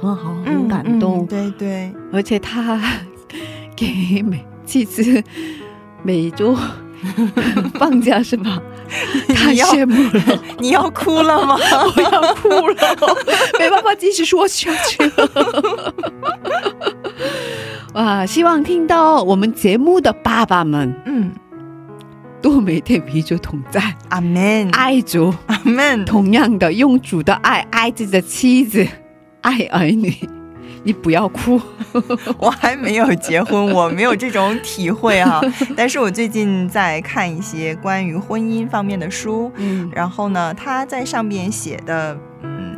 [0.00, 1.24] 很好，很感动。
[1.24, 2.80] 嗯对对，而且他
[3.74, 5.20] 给每妻子
[6.04, 6.56] 每周
[7.74, 8.62] 放假是吧？
[9.34, 11.56] 太羡慕了，你要哭了吗？
[11.96, 12.76] 我要哭了，
[13.58, 15.94] 没办法继续说下去了。
[17.94, 21.32] 哇，希望听到我们节目的爸爸们嗯，
[22.42, 26.04] 都每天与主同在，阿门，爱主，阿门。
[26.04, 28.84] 同样的用主的爱爱自己的妻子，
[29.40, 30.12] 爱儿女。
[30.84, 31.60] 你不要哭，
[32.38, 35.40] 我还没有结婚，我没有这种体会啊。
[35.76, 39.88] 但是我最近在看一些关于婚姻方面的书，嗯。
[39.94, 42.20] 然后呢，他在上面写的，嗯，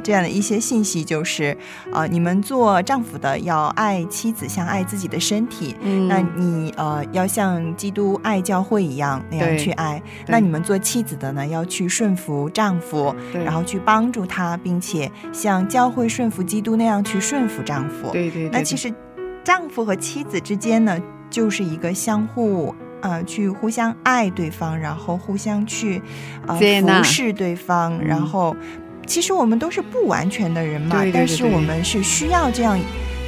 [0.04, 1.56] 这样的一些信息就是，
[1.90, 10.00] 呃，你们做丈夫的要爱妻子像爱自己的身体，嗯那你呃要像基督爱教会一样那样去爱。
[10.28, 18.10] 那你们做妻子的呢，要去顺服丈夫，对然后去帮助他，并且像教会顺服基督那样去顺服丈夫。
[18.12, 18.92] 对对对，那其实
[19.42, 21.00] 丈夫和妻子之间呢，
[21.30, 22.74] 就是一个相互。
[23.00, 26.00] 呃，去互相爱对方，然后互相去
[26.46, 28.56] 呃服侍对方，嗯然后
[29.06, 32.78] 其实我们都是不完全的人嘛，对对对但是我们是需要这样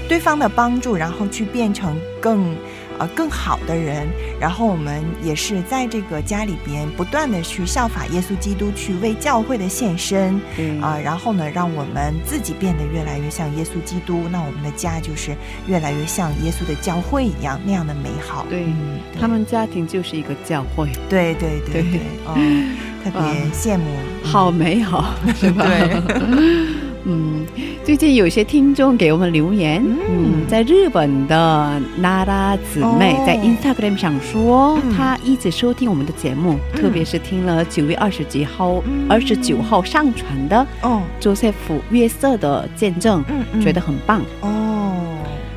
[0.09, 2.55] 对方的帮助，然后去变成更
[2.99, 4.07] 呃更好的人，
[4.41, 15.35] 然后我们也是在这个家里边不断的去效法耶稣基督，去为教会的献身，嗯啊、然后呢，让我们自己变得越来越像耶稣基督，那我们的家就是
[15.67, 18.47] 越来越像耶稣的教会一样那样的美好。
[18.49, 22.01] 对嗯，对他们家庭就是一个教会，对对对对
[22.35, 23.21] 嗯，哦，特别
[23.53, 23.85] 羡慕。
[24.25, 25.65] 好美好，是吧？
[25.65, 26.03] 对，
[27.09, 27.47] 嗯，
[27.85, 29.97] 最近有些听众给我们留言，嗯。
[30.09, 33.25] 嗯，在日本的娜拉姊妹哦。
[33.25, 34.93] 在 Instagram 上说，嗯。
[34.93, 36.83] 她一直收听我们的节目，嗯。
[36.83, 39.07] 特别是听了九月二十几号、嗯。
[39.09, 43.25] 二十九号上传的哦，周塞夫约瑟的见证，
[43.63, 44.21] 觉得很棒。
[44.41, 44.96] 哦，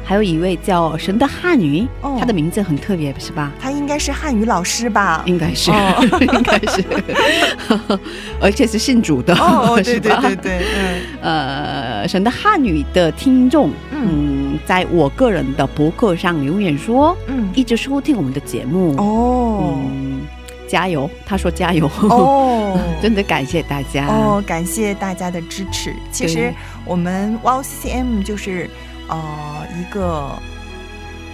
[0.09, 2.17] 还有一位叫神的汉语，哦。
[2.19, 3.51] 她的名字很特别，是吧？
[3.61, 5.21] 他应该是汉语老师吧？
[5.27, 6.17] 应该是，哦。
[6.33, 6.83] 应该是，
[8.41, 10.19] 而且是信主的，哦，对 是吧？
[10.19, 10.61] 对对对，
[11.21, 12.01] 嗯。
[12.01, 13.99] 呃，神的汉语的听众，嗯。
[14.01, 19.77] 嗯，在我个人的博客上留言说，嗯，一直收听我们的节目，哦。
[19.93, 20.21] 嗯，
[20.67, 25.93] 加油，他说加油，哦，真的感谢大家，哦，感谢大家的支持。
[26.11, 26.51] 其实
[26.83, 28.67] 我们 Wow CCM 就是
[29.09, 30.31] 呃一个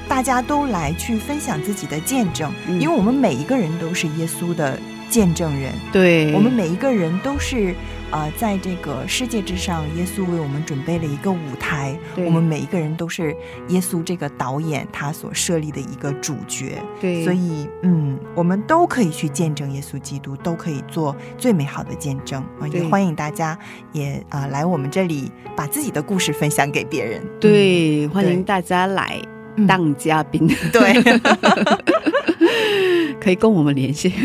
[0.08, 4.80] 大家都来去分享自己的见证，嗯因为我们每一个人都是耶稣的
[5.10, 7.76] 见证人，对，我们每一个人都是
[8.12, 13.36] 呃在这个世界之上，耶稣为我们准备了一个舞台，我们每一个人都是
[13.70, 16.82] 耶稣这个导演他所设立的一个主角。
[17.02, 22.68] 对，所以，嗯，我们都可以去见证耶稣基督，都可以做最美好的见证啊！
[22.68, 23.58] 也欢迎大家
[23.92, 27.22] 也啊、来我们这里把自己的故事分享给别人。
[27.40, 29.20] 对，欢迎大家来
[29.56, 31.02] 嗯当嘉宾，对，
[33.20, 34.14] 可以跟我们联系。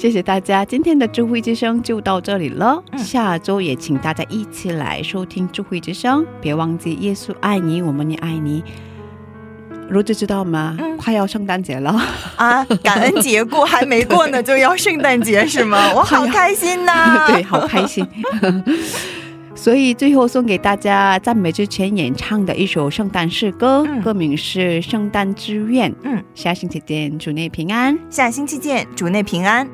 [0.00, 2.82] 谢谢大家，今天的智慧之声就到这里了。
[2.92, 8.64] 嗯下周也请大家一起来收听智慧之声，别忘记耶稣爱你，我们也爱你。
[9.90, 10.74] 如子知道吗？
[10.78, 11.90] 嗯快要圣诞节了，
[12.36, 15.92] 啊，感恩节过还没过呢，就要圣诞节是吗？
[15.94, 18.06] 我好开心呐、 对，好开心。
[19.54, 25.92] 所以最后送给大家赞美之前演唱的一首圣诞诗歌，嗯歌名是《圣诞之愿》。
[26.04, 27.98] 嗯，下星期见，主内平安。
[28.08, 29.68] 下星期见，主内平安。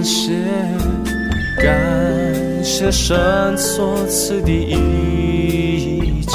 [0.00, 0.32] 感谢，
[1.58, 6.32] 感谢神所赐的一切，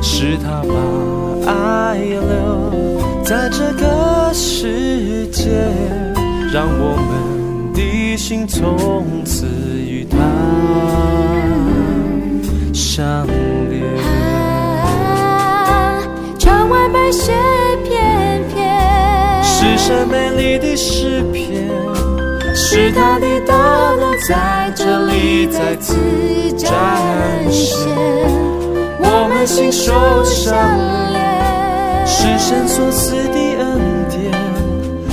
[0.00, 5.50] 是他把爱留在这个世界，
[6.52, 10.16] 让我们的心从此与他
[12.72, 13.82] 相连。
[16.38, 17.32] 窗外白雪
[17.82, 21.57] 片片，是神美丽的诗篇，
[22.70, 23.54] 是他的大
[23.98, 25.94] 能在这里再次
[26.52, 26.68] 展
[27.50, 27.88] 现。
[29.00, 30.54] 我们心手相
[31.10, 33.80] 连，是神所赐的恩
[34.10, 34.20] 典，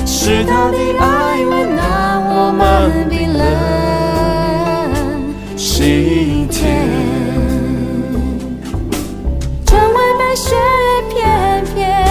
[0.05, 3.47] 是他的爱温暖我们冰冷
[5.57, 6.85] 心田。
[9.65, 10.53] 窗外白雪
[11.09, 12.03] 片片，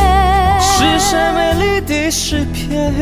[0.59, 2.95] 是神美丽的诗篇，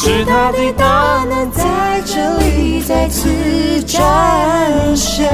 [0.00, 4.00] 是他的大能在这里再次展
[4.94, 5.28] 现。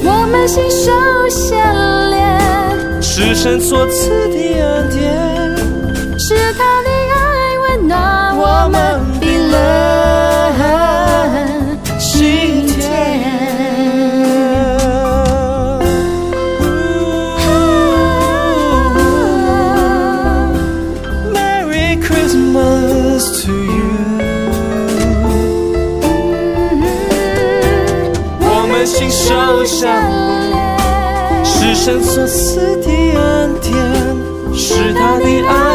[0.00, 0.90] 我们心手
[1.28, 4.98] 相连，是神所赐的恩典，
[6.18, 9.56] 是他的爱温暖我们冰冷
[31.80, 33.72] 神所赐的恩典，
[34.52, 35.67] 是他的爱。